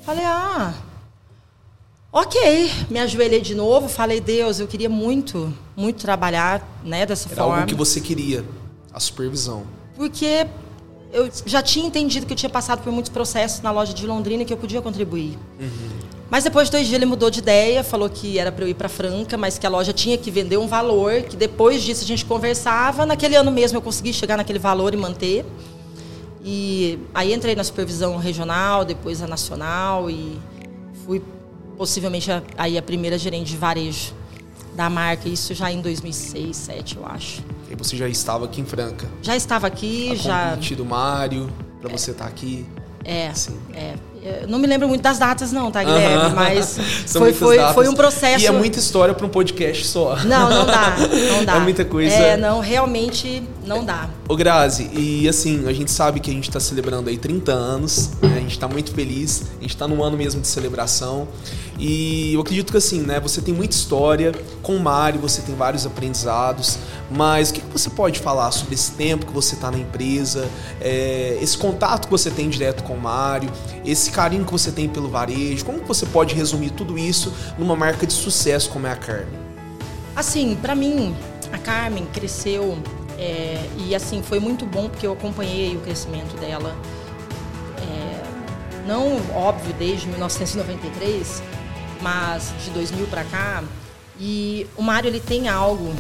[0.04, 0.74] Falei, ah,
[2.12, 7.36] Ok, me ajoelhei de novo, falei, Deus, eu queria muito, muito trabalhar né, dessa Era
[7.36, 7.56] forma.
[7.58, 8.44] algo que você queria,
[8.92, 9.64] a supervisão.
[9.96, 10.48] Porque
[11.14, 14.42] eu já tinha entendido que eu tinha passado por muitos processos na loja de Londrina
[14.42, 15.38] e que eu podia contribuir.
[15.60, 15.70] Uhum.
[16.32, 18.74] Mas depois de dois dias ele mudou de ideia, falou que era para eu ir
[18.74, 22.08] para Franca, mas que a loja tinha que vender um valor, que depois disso a
[22.08, 23.06] gente conversava.
[23.06, 25.46] Naquele ano mesmo eu consegui chegar naquele valor e manter.
[26.44, 30.40] E aí entrei na supervisão regional, depois a nacional e
[31.06, 31.22] fui
[31.80, 34.14] possivelmente a, aí a primeira gerente de varejo
[34.76, 37.42] da marca, isso já em 2006, 2007, eu acho.
[37.72, 39.08] E você já estava aqui em Franca?
[39.22, 40.56] Já estava aqui, a já.
[40.76, 42.66] do Mário, para você estar tá aqui.
[43.06, 43.58] É, Sim.
[43.74, 43.96] é.
[44.22, 46.18] Eu não me lembro muito das datas, não, tá, Guilherme?
[46.18, 46.36] Uh -huh.
[46.36, 46.78] Mas
[47.08, 48.44] foi, foi, foi um processo.
[48.44, 50.18] E é muita história para um podcast só.
[50.24, 50.96] Não, não dá.
[51.38, 51.56] Não dá.
[51.56, 52.14] É muita coisa.
[52.14, 54.10] É, não, realmente não dá.
[54.28, 58.12] Ô, Grazi, e assim, a gente sabe que a gente está celebrando aí 30 anos,
[58.22, 58.36] né?
[58.38, 61.28] a gente está muito feliz, a gente está num ano mesmo de celebração.
[61.78, 65.56] E eu acredito que assim, né, você tem muita história com o Mário, você tem
[65.56, 66.78] vários aprendizados,
[67.12, 71.38] mas o que, você pode falar sobre esse tempo que você está na empresa, é,
[71.42, 73.52] esse contato que você tem direto com o Mário,
[73.84, 77.76] esse carinho que você tem pelo varejo, como que você pode resumir tudo isso numa
[77.76, 79.40] marca de sucesso como é a Carmen?
[80.16, 81.16] Assim, para mim,
[81.52, 82.78] a Carmen cresceu
[83.18, 86.76] é, e assim foi muito bom porque eu acompanhei o crescimento dela.
[87.78, 91.42] É, não óbvio desde 1993,
[92.02, 93.64] mas de 2000 para cá.
[94.20, 95.94] E o Mário ele tem algo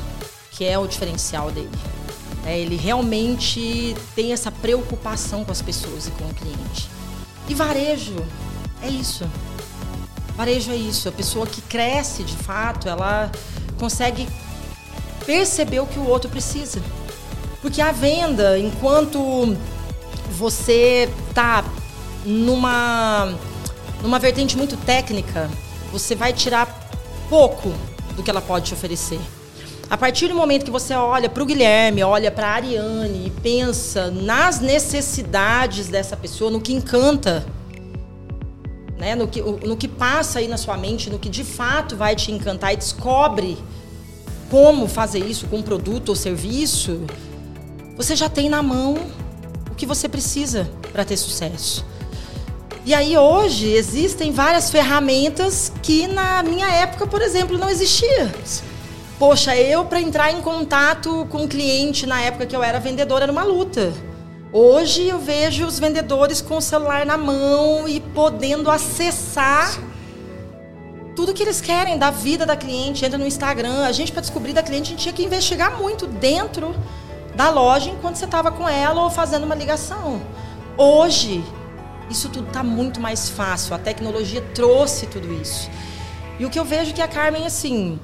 [0.59, 1.71] que é o diferencial dele.
[2.45, 6.89] É, ele realmente tem essa preocupação com as pessoas e com o cliente.
[7.47, 8.17] E varejo
[8.83, 9.25] é isso.
[10.35, 11.07] Varejo é isso.
[11.07, 13.31] A pessoa que cresce de fato, ela
[13.79, 14.27] consegue
[15.25, 16.81] perceber o que o outro precisa.
[17.61, 19.55] Porque a venda, enquanto
[20.31, 21.63] você está
[22.25, 23.33] numa,
[24.01, 25.49] numa vertente muito técnica,
[25.89, 26.67] você vai tirar
[27.29, 27.73] pouco
[28.17, 29.21] do que ela pode te oferecer.
[29.89, 33.29] A partir do momento que você olha para o Guilherme, olha para a Ariane e
[33.41, 37.43] pensa nas necessidades dessa pessoa, no que encanta,
[38.99, 39.15] né?
[39.15, 42.31] no, que, no que passa aí na sua mente, no que de fato vai te
[42.31, 43.57] encantar e descobre
[44.51, 47.01] como fazer isso com um produto ou serviço,
[47.97, 48.95] você já tem na mão
[49.71, 51.83] o que você precisa para ter sucesso.
[52.85, 58.31] E aí hoje existem várias ferramentas que na minha época, por exemplo, não existia.
[59.19, 63.25] Poxa, eu para entrar em contato com o cliente na época que eu era vendedora
[63.25, 63.91] era uma luta.
[64.53, 69.77] Hoje eu vejo os vendedores com o celular na mão e podendo acessar
[71.17, 73.83] tudo que eles querem da vida da cliente, entra no Instagram.
[73.83, 76.73] A gente para descobrir da cliente a gente tinha que investigar muito dentro
[77.35, 80.21] da loja enquanto você estava com ela ou fazendo uma ligação.
[80.77, 81.43] Hoje
[82.09, 83.75] isso tudo está muito mais fácil.
[83.75, 85.69] A tecnologia trouxe tudo isso.
[86.39, 87.99] E o que eu vejo é que a Carmen, assim,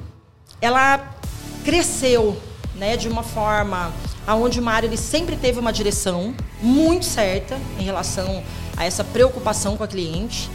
[0.62, 1.16] ela
[1.64, 2.38] cresceu,
[2.76, 3.92] né, de uma forma
[4.28, 8.44] aonde o Mário ele sempre teve uma direção muito certa em relação
[8.76, 10.50] a essa preocupação com a cliente.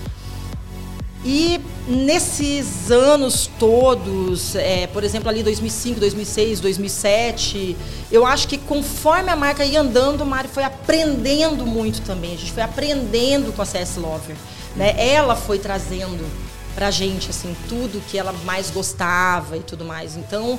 [1.23, 7.77] E nesses anos todos, é, por exemplo, ali 2005, 2006, 2007,
[8.11, 12.35] eu acho que conforme a marca ia andando, o Mário foi aprendendo muito também.
[12.35, 14.35] A gente foi aprendendo com a CS Lover.
[14.75, 14.95] Né?
[14.97, 16.25] Ela foi trazendo
[16.75, 20.17] pra gente, assim, tudo que ela mais gostava e tudo mais.
[20.17, 20.59] Então,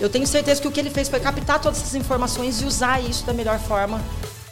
[0.00, 3.02] eu tenho certeza que o que ele fez foi captar todas essas informações e usar
[3.02, 4.00] isso da melhor forma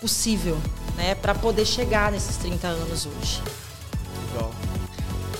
[0.00, 0.58] possível,
[0.96, 1.14] né?
[1.14, 3.42] Para poder chegar nesses 30 anos hoje.
[4.32, 4.50] Legal.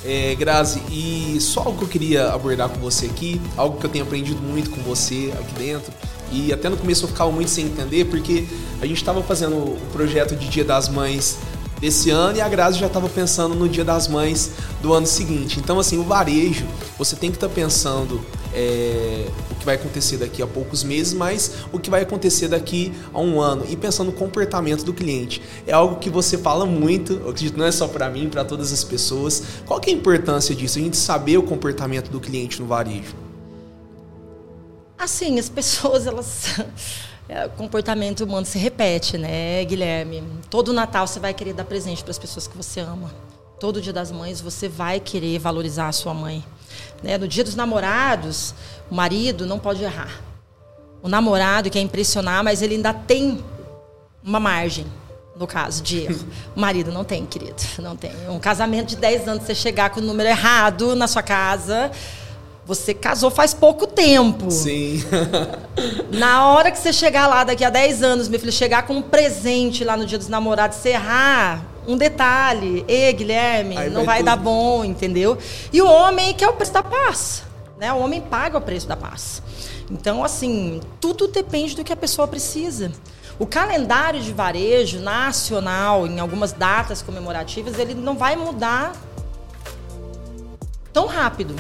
[0.05, 3.91] É, Grazi, e só algo que eu queria abordar com você aqui, algo que eu
[3.91, 5.93] tenho aprendido muito com você aqui dentro,
[6.31, 8.47] e até no começo eu ficava muito sem entender, porque
[8.83, 11.39] a gente estava fazendo o projeto de Dia das Mães
[11.81, 15.59] desse ano e a Grazi já estava pensando no Dia das Mães do ano seguinte.
[15.59, 16.66] Então, assim, o varejo,
[16.99, 18.20] você tem que estar tá pensando
[18.55, 22.93] é, o que vai acontecer daqui a poucos meses, mas o que vai acontecer daqui
[23.12, 25.43] a um ano e pensando no comportamento do cliente.
[25.66, 28.72] É algo que você fala muito, eu acredito não é só para mim, para todas
[28.72, 29.43] as pessoas.
[29.66, 30.79] Qual que é a importância disso?
[30.79, 33.14] A gente saber o comportamento do cliente no varejo.
[34.97, 36.61] Assim, as pessoas elas
[37.47, 40.22] o comportamento humano se repete, né, Guilherme?
[40.51, 43.11] Todo Natal você vai querer dar presente para as pessoas que você ama.
[43.59, 46.45] Todo Dia das Mães você vai querer valorizar a sua mãe.
[47.03, 47.16] Né?
[47.16, 48.55] No dia dos namorados,
[48.91, 50.20] o marido não pode errar.
[51.03, 53.43] O namorado quer impressionar, mas ele ainda tem
[54.22, 54.87] uma margem,
[55.37, 56.27] no caso de erro.
[56.57, 57.62] O marido não tem, querido.
[57.79, 58.11] Não tem.
[58.29, 61.91] Um casamento de 10 anos, você chegar com o número errado na sua casa,
[62.67, 64.51] você casou faz pouco tempo.
[64.51, 65.03] Sim.
[66.11, 69.03] Na hora que você chegar lá, daqui a 10 anos, meu filho, chegar com um
[69.03, 72.85] presente lá no dia dos namorados, você errar um detalhe.
[72.89, 75.37] E Guilherme, Aí não vai, vai dar bom, entendeu?
[75.73, 77.43] E o homem que é o preço da paz.
[77.79, 77.93] Né?
[77.93, 79.43] O homem paga o preço da paz.
[79.91, 82.91] Então, assim, tudo depende do que a pessoa precisa.
[83.39, 88.93] O calendário de varejo nacional, em algumas datas comemorativas, ele não vai mudar
[90.93, 91.55] tão rápido.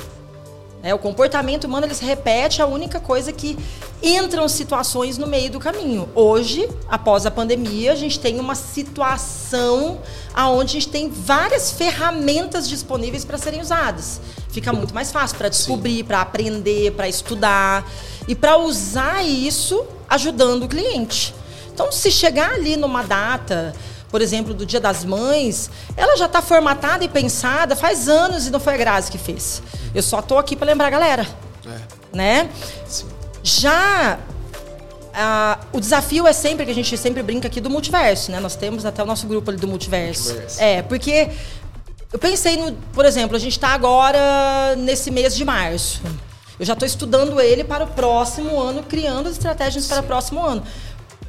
[0.84, 3.58] É, o comportamento humano ele se repete, a única coisa que
[4.02, 6.06] entram situações no meio do caminho.
[6.14, 9.98] Hoje, após a pandemia, a gente tem uma situação
[10.36, 14.20] onde a gente tem várias ferramentas disponíveis para serem usadas.
[14.50, 17.90] Fica muito mais fácil para descobrir, para aprender, para estudar
[18.28, 21.34] e para usar isso ajudando o cliente.
[21.72, 23.74] Então, se chegar ali numa data
[24.14, 28.50] por exemplo, do Dia das Mães, ela já está formatada e pensada faz anos e
[28.52, 29.60] não foi a Grazi que fez.
[29.92, 31.26] Eu só estou aqui para lembrar a galera.
[31.66, 32.16] É.
[32.16, 32.48] Né?
[32.86, 33.08] Sim.
[33.42, 34.20] Já
[35.72, 38.38] o desafio é sempre que a gente sempre brinca aqui do multiverso, né?
[38.38, 40.28] Nós temos até o nosso grupo ali do multiverso.
[40.28, 40.62] multiverso.
[40.62, 41.30] É, porque
[42.12, 46.00] eu pensei no, por exemplo, a gente está agora nesse mês de março.
[46.56, 49.90] Eu já estou estudando ele para o próximo ano, criando as estratégias Sim.
[49.90, 50.62] para o próximo ano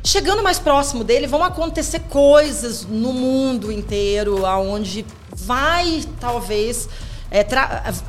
[0.06, 6.88] chegando mais próximo dele, vão acontecer coisas no mundo inteiro, aonde vai talvez
[7.32, 7.44] é,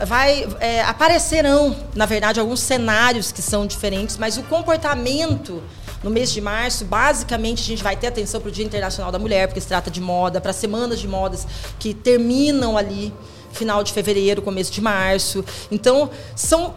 [0.05, 5.63] vai é, aparecerão, na verdade, alguns cenários que são diferentes, mas o comportamento
[6.05, 9.19] no mês de março, basicamente, a gente vai ter atenção para o Dia Internacional da
[9.19, 11.47] Mulher, porque se trata de moda, para semanas de modas
[11.79, 13.13] que terminam ali
[13.51, 15.45] final de fevereiro, começo de março.
[15.71, 16.75] Então, são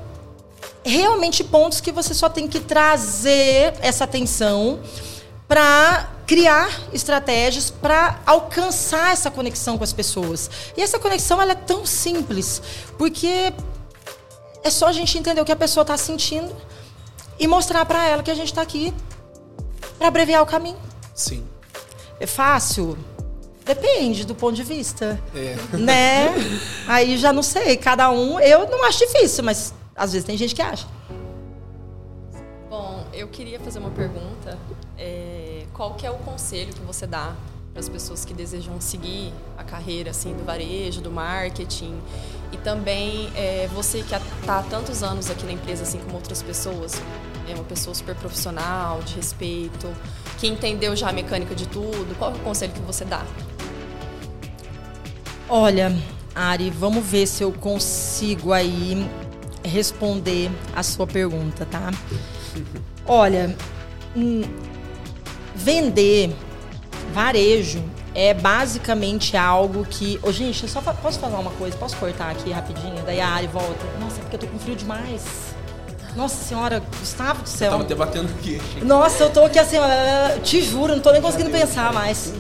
[0.84, 4.80] realmente pontos que você só tem que trazer essa atenção
[5.47, 10.49] para criar estratégias para alcançar essa conexão com as pessoas.
[10.77, 12.61] E essa conexão ela é tão simples,
[12.97, 13.51] porque
[14.63, 16.55] é só a gente entender o que a pessoa está sentindo
[17.39, 18.93] e mostrar para ela que a gente está aqui
[19.97, 20.77] para abreviar o caminho.
[21.15, 21.43] Sim.
[22.19, 22.95] É fácil?
[23.65, 25.19] Depende do ponto de vista.
[25.34, 25.55] É.
[25.77, 26.30] Né?
[26.88, 28.39] Aí já não sei, cada um.
[28.39, 30.88] Eu não acho difícil, mas às vezes tem gente que acha.
[32.70, 34.58] Bom, eu queria fazer uma pergunta.
[34.97, 37.36] É, qual que é o conselho que você dá
[37.74, 42.00] para as pessoas que desejam seguir a carreira assim do varejo, do marketing
[42.52, 46.41] e também é, você que está há tantos anos aqui na empresa, assim como outras
[46.41, 46.93] pessoas,
[47.47, 49.88] é uma pessoa super profissional, de respeito,
[50.38, 52.18] que entendeu já a mecânica de tudo.
[52.18, 53.24] Qual é o conselho que você dá?
[55.47, 55.95] Olha,
[56.34, 59.06] Ari, vamos ver se eu consigo aí
[59.64, 61.91] responder a sua pergunta, tá?
[63.05, 63.55] Olha,
[64.16, 64.41] hum,
[65.55, 66.36] vender
[67.14, 67.84] varejo
[68.14, 70.20] é basicamente algo que.
[70.24, 71.78] Ô, gente, eu só posso falar uma coisa?
[71.78, 73.03] Posso cortar aqui rapidinho?
[73.05, 73.86] Daí a Ari volta.
[73.99, 75.24] Nossa, é porque eu tô com frio demais.
[76.16, 77.72] Nossa senhora, Gustavo do céu.
[77.72, 78.60] Tava debatendo aqui.
[78.84, 79.78] Nossa, eu tô aqui assim,
[80.43, 82.34] te juro, não tô nem conseguindo pensar mais.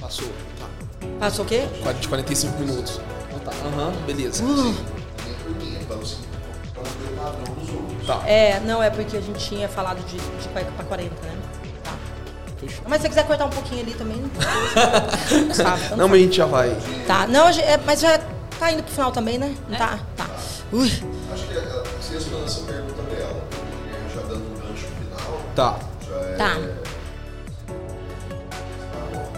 [0.00, 0.66] Passou, tá.
[1.18, 1.66] Passou o quê?
[2.00, 3.00] De 45 minutos.
[3.28, 4.44] Então tá, aham, beleza.
[4.44, 4.97] Uh.
[8.08, 8.22] Tá.
[8.26, 11.36] É, não, é porque a gente tinha falado de, de pra pra 40, né?
[11.84, 11.92] Tá.
[12.58, 12.82] Fechou.
[12.88, 14.22] Mas se você quiser cortar um pouquinho ali também.
[15.54, 16.74] sabe, tanto Não, mas a gente já vai.
[17.06, 18.18] Tá, não, é, mas já
[18.58, 19.54] tá indo pro final também, né?
[19.68, 19.98] Não tá?
[20.16, 20.26] Tá.
[20.72, 20.86] Ui,
[21.32, 23.44] Acho que ela- você respondendo essa pergunta dela,
[24.14, 25.78] já dando um gancho final, Tá.
[26.08, 26.36] já é.
[26.36, 26.54] tá.
[28.92, 29.32] Tá bom.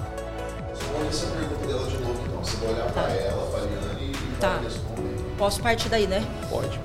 [0.68, 2.44] Responde essa pergunta dela de novo, então.
[2.44, 3.02] Você vai olhar Tá.
[3.02, 4.48] pra ela, pra Liane, e Tá.
[4.48, 5.34] vai responder.
[5.36, 6.24] Posso partir daí, né?
[6.48, 6.80] Pode.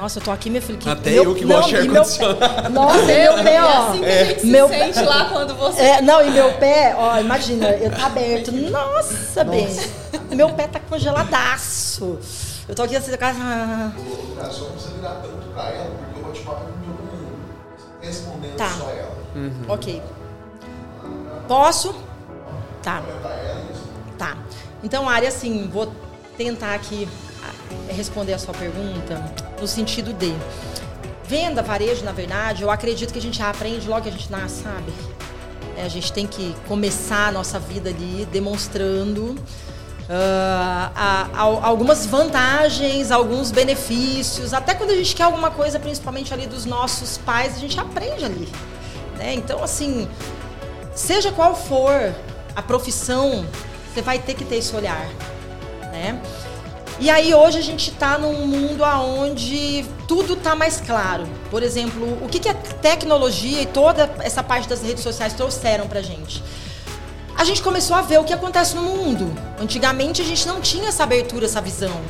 [0.00, 0.78] Nossa, eu tô aqui, meu filho.
[0.78, 2.38] Que Até meu, eu que gosto de meu ar-condicionado.
[2.62, 3.88] pé- Nossa, e meu pé, É ó.
[3.90, 5.80] assim que a gente Meu se pé- sente lá quando você.
[5.82, 8.50] É, não, e meu pé, ó, imagina, eu tá aberto.
[8.50, 9.68] Nossa, bem.
[10.30, 12.18] Meu pé tá congeladaço.
[12.66, 13.38] Eu tô aqui assim, casa.
[13.38, 17.02] Ô, Cara, só não precisa virar tanto pra ela, porque o bate-papo é com todo
[17.12, 17.32] mundo.
[18.00, 18.68] Respondendo Tá.
[18.70, 19.16] só ela.
[19.68, 20.02] Ok.
[21.46, 21.94] Posso?
[22.82, 23.02] Tá.
[23.02, 24.12] E.
[24.16, 24.36] Tá.
[24.82, 25.92] Então, Ari, assim, vou
[26.38, 27.29] tentar aqui ah,
[27.88, 29.22] responder a sua pergunta
[29.60, 30.34] no sentido de
[31.24, 34.62] venda, varejo, na verdade, eu acredito que a gente aprende logo que a gente nasce,
[34.62, 34.92] sabe?
[35.76, 39.36] É, a gente tem que começar a nossa vida ali demonstrando
[40.12, 44.52] ah, a- a- algumas vantagens, alguns benefícios.
[44.52, 48.24] Até quando a gente quer alguma coisa, principalmente ali dos nossos pais, a gente aprende
[48.24, 48.48] ali.
[49.16, 49.34] Né?
[49.34, 50.08] Então, assim,
[50.96, 52.12] seja qual for
[52.56, 53.46] a profissão,
[53.94, 55.06] você vai ter que ter esse olhar,
[55.92, 56.20] né?
[57.00, 61.26] E aí hoje a gente está num mundo aonde tudo está mais claro.
[61.50, 65.88] Por exemplo, o que, que a tecnologia e toda essa parte das redes sociais trouxeram
[65.88, 66.44] pra gente?
[67.34, 69.34] A gente começou a ver o que acontece no mundo.
[69.58, 72.02] Antigamente a gente não tinha essa abertura, essa visão.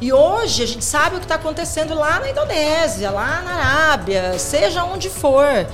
[0.00, 4.38] E hoje a gente sabe o que está acontecendo lá na Indonésia, lá na Arábia,
[4.38, 5.66] seja onde for.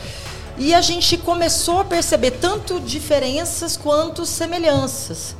[0.57, 5.37] E a gente começou a perceber tanto diferenças quanto semelhanças,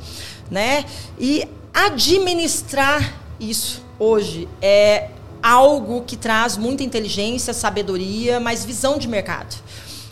[0.51, 0.85] né?
[1.17, 5.09] E administrar isso hoje é
[5.41, 9.55] algo que traz muita inteligência, sabedoria, mas visão de mercado.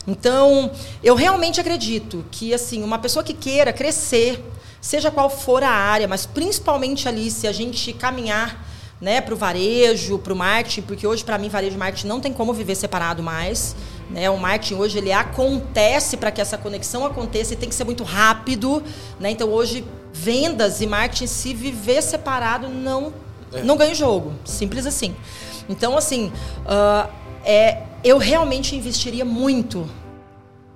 [0.08, 0.72] Então,
[1.04, 4.44] eu realmente acredito que assim, uma pessoa que queira crescer,
[4.82, 8.68] seja qual for a área, mas principalmente ali se a gente caminhar
[9.00, 12.20] né, para o varejo, para o marketing, porque hoje para mim varejo e marketing não
[12.20, 13.76] tem como viver separado mais.
[14.10, 14.30] Né?
[14.30, 18.04] O marketing hoje ele acontece para que essa conexão aconteça e tem que ser muito
[18.04, 18.84] rápido.
[19.20, 19.32] Né?
[19.32, 23.14] Então hoje vendas e marketing se viver separado não
[23.66, 25.14] não ganha o jogo, simples assim.
[25.68, 26.32] Então assim,
[26.66, 27.10] ah,
[27.44, 29.90] é, eu realmente investiria muito,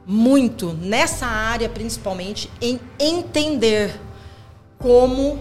[0.05, 3.99] muito nessa área principalmente em entender
[4.77, 5.39] como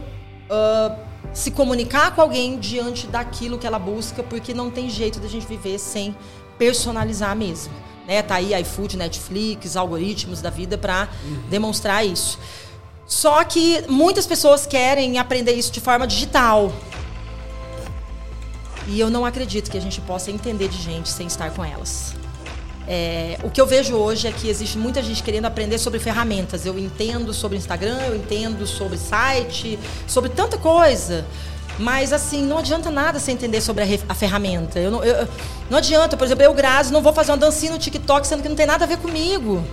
[0.49, 0.97] ah,
[1.33, 5.47] se comunicar com alguém diante daquilo que ela busca, porque não tem jeito da gente
[5.47, 6.15] viver sem
[6.57, 7.75] personalizar mesmo.
[8.07, 8.23] Né?
[8.23, 11.09] Tá aí iFood, Netflix, algoritmos da vida para
[11.49, 12.39] demonstrar isso.
[13.07, 16.73] Só que muitas pessoas querem aprender isso de forma digital.
[18.87, 22.15] E eu não acredito que a gente possa entender de gente sem estar com elas.
[22.87, 26.67] É, o que eu vejo hoje é que existe muita gente querendo aprender sobre ferramentas.
[26.67, 31.25] Eu entendo sobre Instagram, eu entendo sobre site, sobre tanta coisa.
[31.79, 34.79] Mas assim, não adianta nada você entender sobre a, a ferramenta.
[34.79, 35.27] Eu não, eu-
[35.71, 38.49] não adianta, por exemplo, eu, Grazi, não vou fazer uma dancinha no TikTok, sendo que
[38.49, 39.65] não tem nada a ver comigo.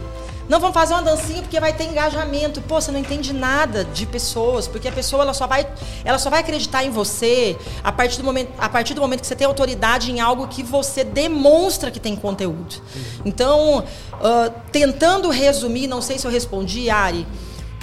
[0.49, 2.61] Não vamos fazer uma dancinha porque vai ter engajamento.
[2.61, 5.67] Pô, você não entende nada de pessoas, porque a pessoa ela só vai,
[6.03, 9.27] ela só vai acreditar em você a partir do momento, a partir do momento que
[9.27, 12.75] você tem autoridade em algo que você demonstra que tem conteúdo.
[13.23, 13.83] Então,
[14.13, 17.25] ah, tentando resumir, não sei se eu respondi, Ari,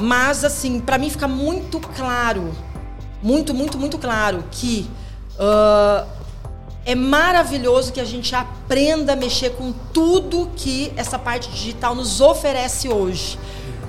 [0.01, 2.53] mas assim, para mim fica muito claro,
[3.23, 4.89] muito, muito, muito claro que
[5.39, 6.05] ah,
[6.89, 12.22] é maravilhoso que a gente aprenda a mexer com tudo que essa parte digital nos
[12.22, 13.39] oferece hoje.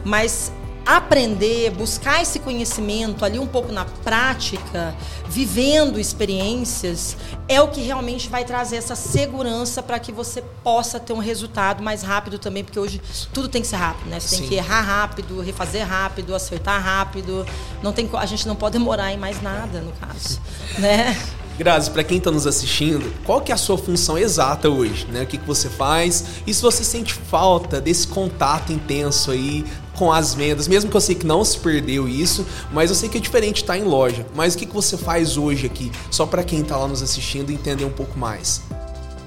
[0.03, 0.51] Mas
[0.85, 4.93] aprender, buscar esse conhecimento ali um pouco na prática,
[5.29, 7.15] vivendo experiências,
[7.47, 11.81] é o que realmente vai trazer essa segurança para que você possa ter um resultado
[11.81, 14.19] mais rápido também, porque hoje tudo tem que ser rápido, né?
[14.19, 14.49] Você tem Sim.
[14.49, 17.45] que errar rápido, refazer rápido, acertar rápido.
[17.81, 20.41] Não tem, a gente não pode demorar em mais nada, no caso,
[20.77, 21.17] né?
[21.59, 25.05] Grazi, para quem está nos assistindo, qual que é a sua função exata hoje?
[25.11, 25.23] Né?
[25.23, 26.23] O que, que você faz?
[26.47, 31.01] E se você sente falta desse contato intenso aí com as vendas, mesmo que eu
[31.01, 34.25] sei que não se perdeu isso, mas eu sei que é diferente estar em loja.
[34.33, 35.91] Mas o que, que você faz hoje aqui?
[36.09, 38.61] Só para quem está lá nos assistindo entender um pouco mais.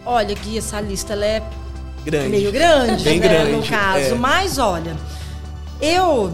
[0.06, 1.42] Olha, Gui, essa lista ela é
[2.02, 2.28] Grande.
[2.30, 4.06] meio grande, Bem né, grande, no caso.
[4.06, 4.14] é.
[4.14, 4.96] Mas olha,
[5.82, 6.32] eu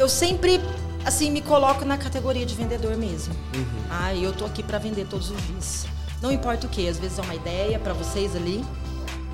[0.00, 0.60] eu sempre
[1.04, 3.34] assim me coloco na categoria de vendedor mesmo.
[3.54, 3.84] Uhum.
[3.90, 5.86] Ah, eu tô aqui para vender todos os dias.
[6.20, 8.64] Não importa o que, às vezes é uma ideia para vocês ali,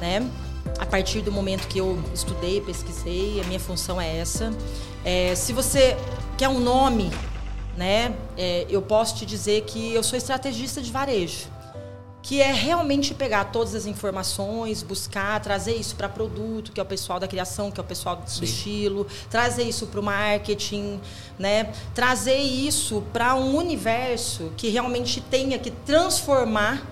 [0.00, 0.28] né?
[0.78, 4.52] a partir do momento que eu estudei, pesquisei, a minha função é essa.
[5.04, 5.96] É, se você
[6.36, 7.10] quer um nome,
[7.76, 11.57] né, é, eu posso te dizer que eu sou estrategista de varejo
[12.22, 16.86] que é realmente pegar todas as informações, buscar, trazer isso para produto, que é o
[16.86, 18.44] pessoal da criação, que é o pessoal do Sim.
[18.44, 21.00] estilo, trazer isso para o marketing,
[21.38, 21.72] né?
[21.94, 26.82] Trazer isso para um universo que realmente tenha que transformar,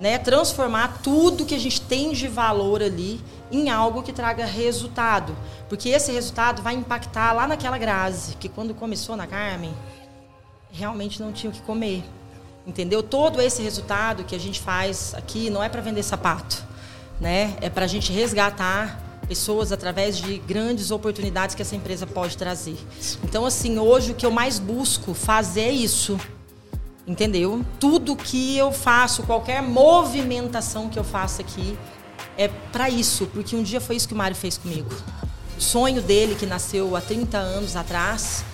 [0.00, 0.18] né?
[0.18, 5.36] Transformar tudo que a gente tem de valor ali em algo que traga resultado,
[5.68, 9.74] porque esse resultado vai impactar lá naquela Grazi, que quando começou na Carmen,
[10.70, 12.04] realmente não tinha o que comer.
[12.70, 13.02] Entendeu?
[13.02, 16.64] Todo esse resultado que a gente faz aqui não é para vender sapato,
[17.20, 17.56] né?
[17.60, 22.78] É para a gente resgatar pessoas através de grandes oportunidades que essa empresa pode trazer.
[23.24, 26.16] Então, assim, hoje o que eu mais busco fazer é isso.
[27.08, 27.66] Entendeu?
[27.80, 31.76] Tudo que eu faço, qualquer movimentação que eu faço aqui,
[32.38, 34.94] é para isso, porque um dia foi isso que o Mário fez comigo.
[35.58, 38.44] O sonho dele, que nasceu há 30 anos atrás,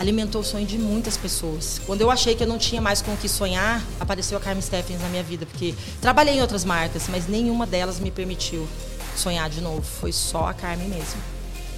[0.00, 1.78] alimentou o sonho de muitas pessoas.
[1.84, 4.62] Quando eu achei que eu não tinha mais com o que sonhar, apareceu a Carmen
[4.62, 8.66] Stephens na minha vida, porque trabalhei em outras marcas, mas nenhuma delas me permitiu
[9.14, 9.82] sonhar de novo.
[9.82, 11.20] Foi só a Carmen mesmo.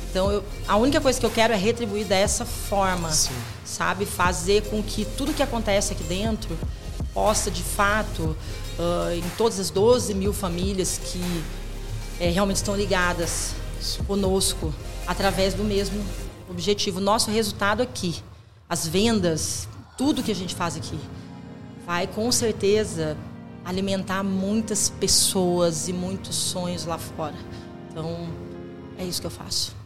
[0.08, 3.32] Então, eu, a única coisa que eu quero é retribuir dessa forma, Sim.
[3.64, 4.06] sabe?
[4.06, 6.56] Fazer com que tudo que acontece aqui dentro
[7.12, 8.36] possa, de fato,
[8.78, 11.42] uh, em todas as 12 mil famílias que
[12.20, 13.56] é, realmente estão ligadas
[14.06, 14.72] conosco,
[15.08, 16.04] através do mesmo
[16.52, 18.22] objetivo, nosso resultado aqui,
[18.68, 20.98] as vendas, tudo que a gente faz aqui,
[21.84, 23.16] vai com certeza
[23.64, 27.36] alimentar muitas pessoas e muitos sonhos lá fora.
[27.90, 28.28] Então,
[28.98, 29.81] é isso que eu faço.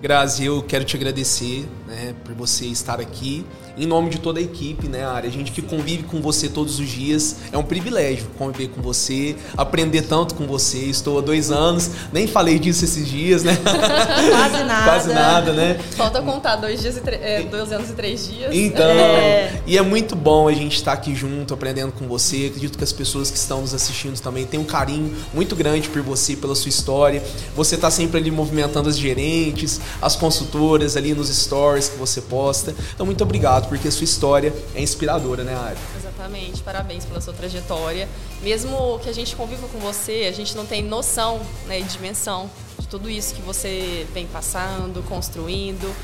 [0.00, 3.46] Grazi, eu quero te agradecer né, por você estar aqui
[3.78, 5.28] em nome de toda a equipe, né, Ari?
[5.28, 7.36] A gente que convive com você todos os dias.
[7.52, 10.78] É um privilégio conviver com você, aprender tanto com você.
[10.78, 13.56] Estou há dois anos, nem falei disso esses dias, né?
[13.60, 14.84] Quase nada.
[14.84, 15.78] Quase nada, né?
[15.90, 18.54] Falta contar dois, dias e é, dois anos e três dias.
[18.54, 19.60] Então, é.
[19.66, 22.46] e é muito bom a gente estar aqui junto, aprendendo com você.
[22.46, 26.00] Acredito que as pessoas que estão nos assistindo também têm um carinho muito grande por
[26.00, 27.22] você, pela sua história.
[27.54, 32.74] Você está sempre ali movimentando as gerentes, as consultoras ali nos stories que você posta.
[32.94, 35.78] Então, muito obrigado porque sua história é inspiradora, né, Ari?
[35.96, 38.08] Exatamente, parabéns pela sua trajetória.
[38.42, 42.50] Mesmo que a gente conviva com você, a gente não tem noção né, e dimensão
[42.78, 45.94] de tudo isso que você vem passando, construindo.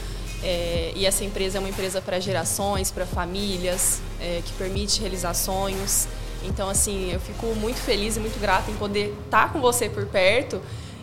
[0.42, 5.34] É, e essa empresa é uma empresa para gerações, para famílias, é, que permite realizar
[5.34, 6.08] sonhos.
[6.44, 9.88] Então, assim, eu fico muito feliz e muito grata em poder estar tá com você
[9.88, 10.60] por perto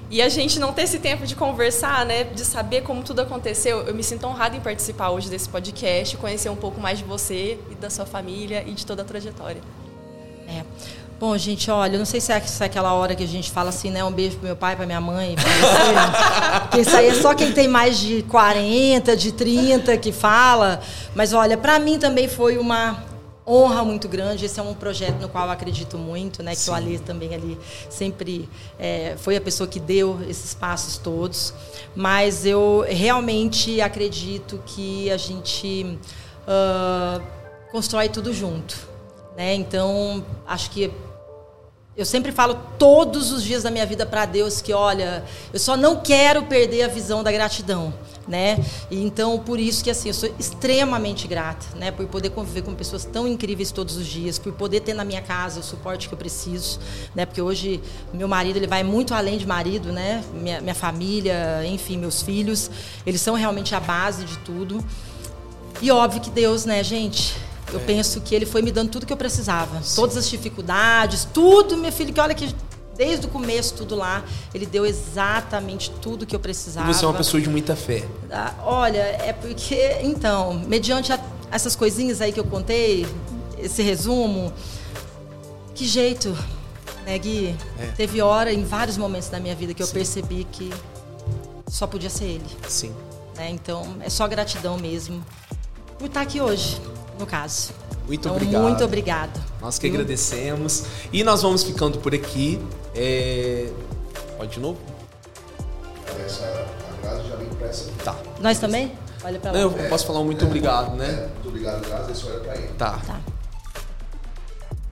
[0.10, 3.82] e a gente não ter esse tempo de conversar, né, de saber como tudo aconteceu.
[3.82, 7.60] Eu me sinto honrada em participar hoje desse podcast, conhecer um pouco mais de você
[7.70, 9.62] e da sua família e de toda a trajetória.
[10.48, 10.64] É.
[11.20, 13.52] Bom, gente, olha, eu não sei se é, se é aquela hora que a gente
[13.52, 14.02] fala assim, né?
[14.06, 15.36] Um beijo pro meu pai, pra minha mãe.
[16.64, 20.80] Porque isso aí é só quem tem mais de 40, de 30 que fala.
[21.14, 23.04] Mas olha, para mim também foi uma
[23.50, 24.46] honra muito grande.
[24.46, 26.52] Esse é um projeto no qual eu acredito muito, né?
[26.52, 26.72] Que Sim.
[26.72, 27.58] o Alê também ali
[27.90, 28.48] sempre
[28.78, 31.54] é, foi a pessoa que deu esses passos todos.
[31.96, 35.98] Mas eu realmente acredito que a gente
[36.48, 37.22] uh,
[37.72, 38.76] constrói tudo junto,
[39.36, 39.56] né?
[39.56, 40.92] Então acho que
[42.00, 45.22] eu sempre falo todos os dias da minha vida para Deus que, olha,
[45.52, 47.94] eu só não quero perder a visão da gratidão,
[48.26, 48.58] né?
[48.90, 52.74] E então por isso que assim, eu sou extremamente grata, né, por poder conviver com
[52.74, 56.14] pessoas tão incríveis todos os dias, por poder ter na minha casa o suporte que
[56.14, 56.80] eu preciso,
[57.14, 57.26] né?
[57.26, 57.82] Porque hoje
[58.14, 60.24] meu marido ele vai muito além de marido, né?
[60.34, 62.72] Minha, minha família, enfim, meus filhos,
[63.06, 64.82] eles são realmente a base de tudo.
[65.82, 67.36] E óbvio que Deus, né, gente,
[67.72, 67.84] eu é.
[67.84, 69.82] penso que ele foi me dando tudo que eu precisava.
[69.82, 69.96] Sim.
[69.96, 72.54] Todas as dificuldades, tudo, meu filho, que olha que
[73.00, 76.92] desde o começo, tudo lá, ele deu exatamente tudo que eu precisava.
[76.92, 78.06] E você é uma pessoa de muita fé.
[78.30, 83.08] Ah, olha, é porque, então, mediante a, essas coisinhas aí que eu contei,
[83.58, 84.52] esse resumo,
[85.74, 86.38] que jeito,
[87.06, 87.56] né, Gui?
[87.80, 87.86] É.
[87.96, 89.94] Teve hora em vários momentos da minha vida que eu Sim.
[89.94, 90.70] percebi que
[91.70, 92.46] só podia ser ele.
[92.68, 92.94] Sim.
[93.38, 93.50] Né?
[93.50, 95.24] Então, é só gratidão mesmo
[95.98, 96.82] por estar aqui hoje
[97.20, 97.72] no caso.
[98.08, 98.62] Muito então, obrigado.
[98.64, 99.44] Muito obrigado.
[99.62, 100.86] Nós que agradecemos.
[101.14, 102.60] E nós vamos ficando por aqui.
[102.96, 103.70] É...
[104.38, 104.80] Pode de novo?
[106.26, 107.92] Essa, a Grazi já vem impressa.
[108.04, 108.16] Tá.
[108.40, 108.94] Nós também?
[109.24, 109.60] Olha pra lá.
[109.60, 111.08] eu posso falar um muito é, obrigado, né?
[111.08, 112.12] É, muito obrigado, Grazi.
[112.14, 112.68] Esse olha pra ele.
[112.78, 113.00] Tá.
[113.06, 113.20] tá.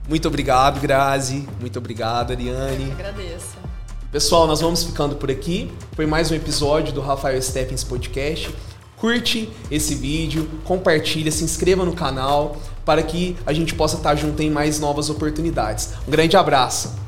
[0.06, 1.48] Muito obrigado, Grazi.
[1.58, 2.86] Muito obrigado, Ariane.
[2.86, 3.56] Eu agradeço.
[4.12, 5.72] Pessoal, nós vamos ficando por aqui.
[5.96, 8.54] Foi mais um episódio do Rafael Steppens Podcast
[9.00, 14.42] curte esse vídeo, compartilha, se inscreva no canal para que a gente possa estar junto
[14.42, 15.90] em mais novas oportunidades.
[16.06, 17.07] Um grande abraço!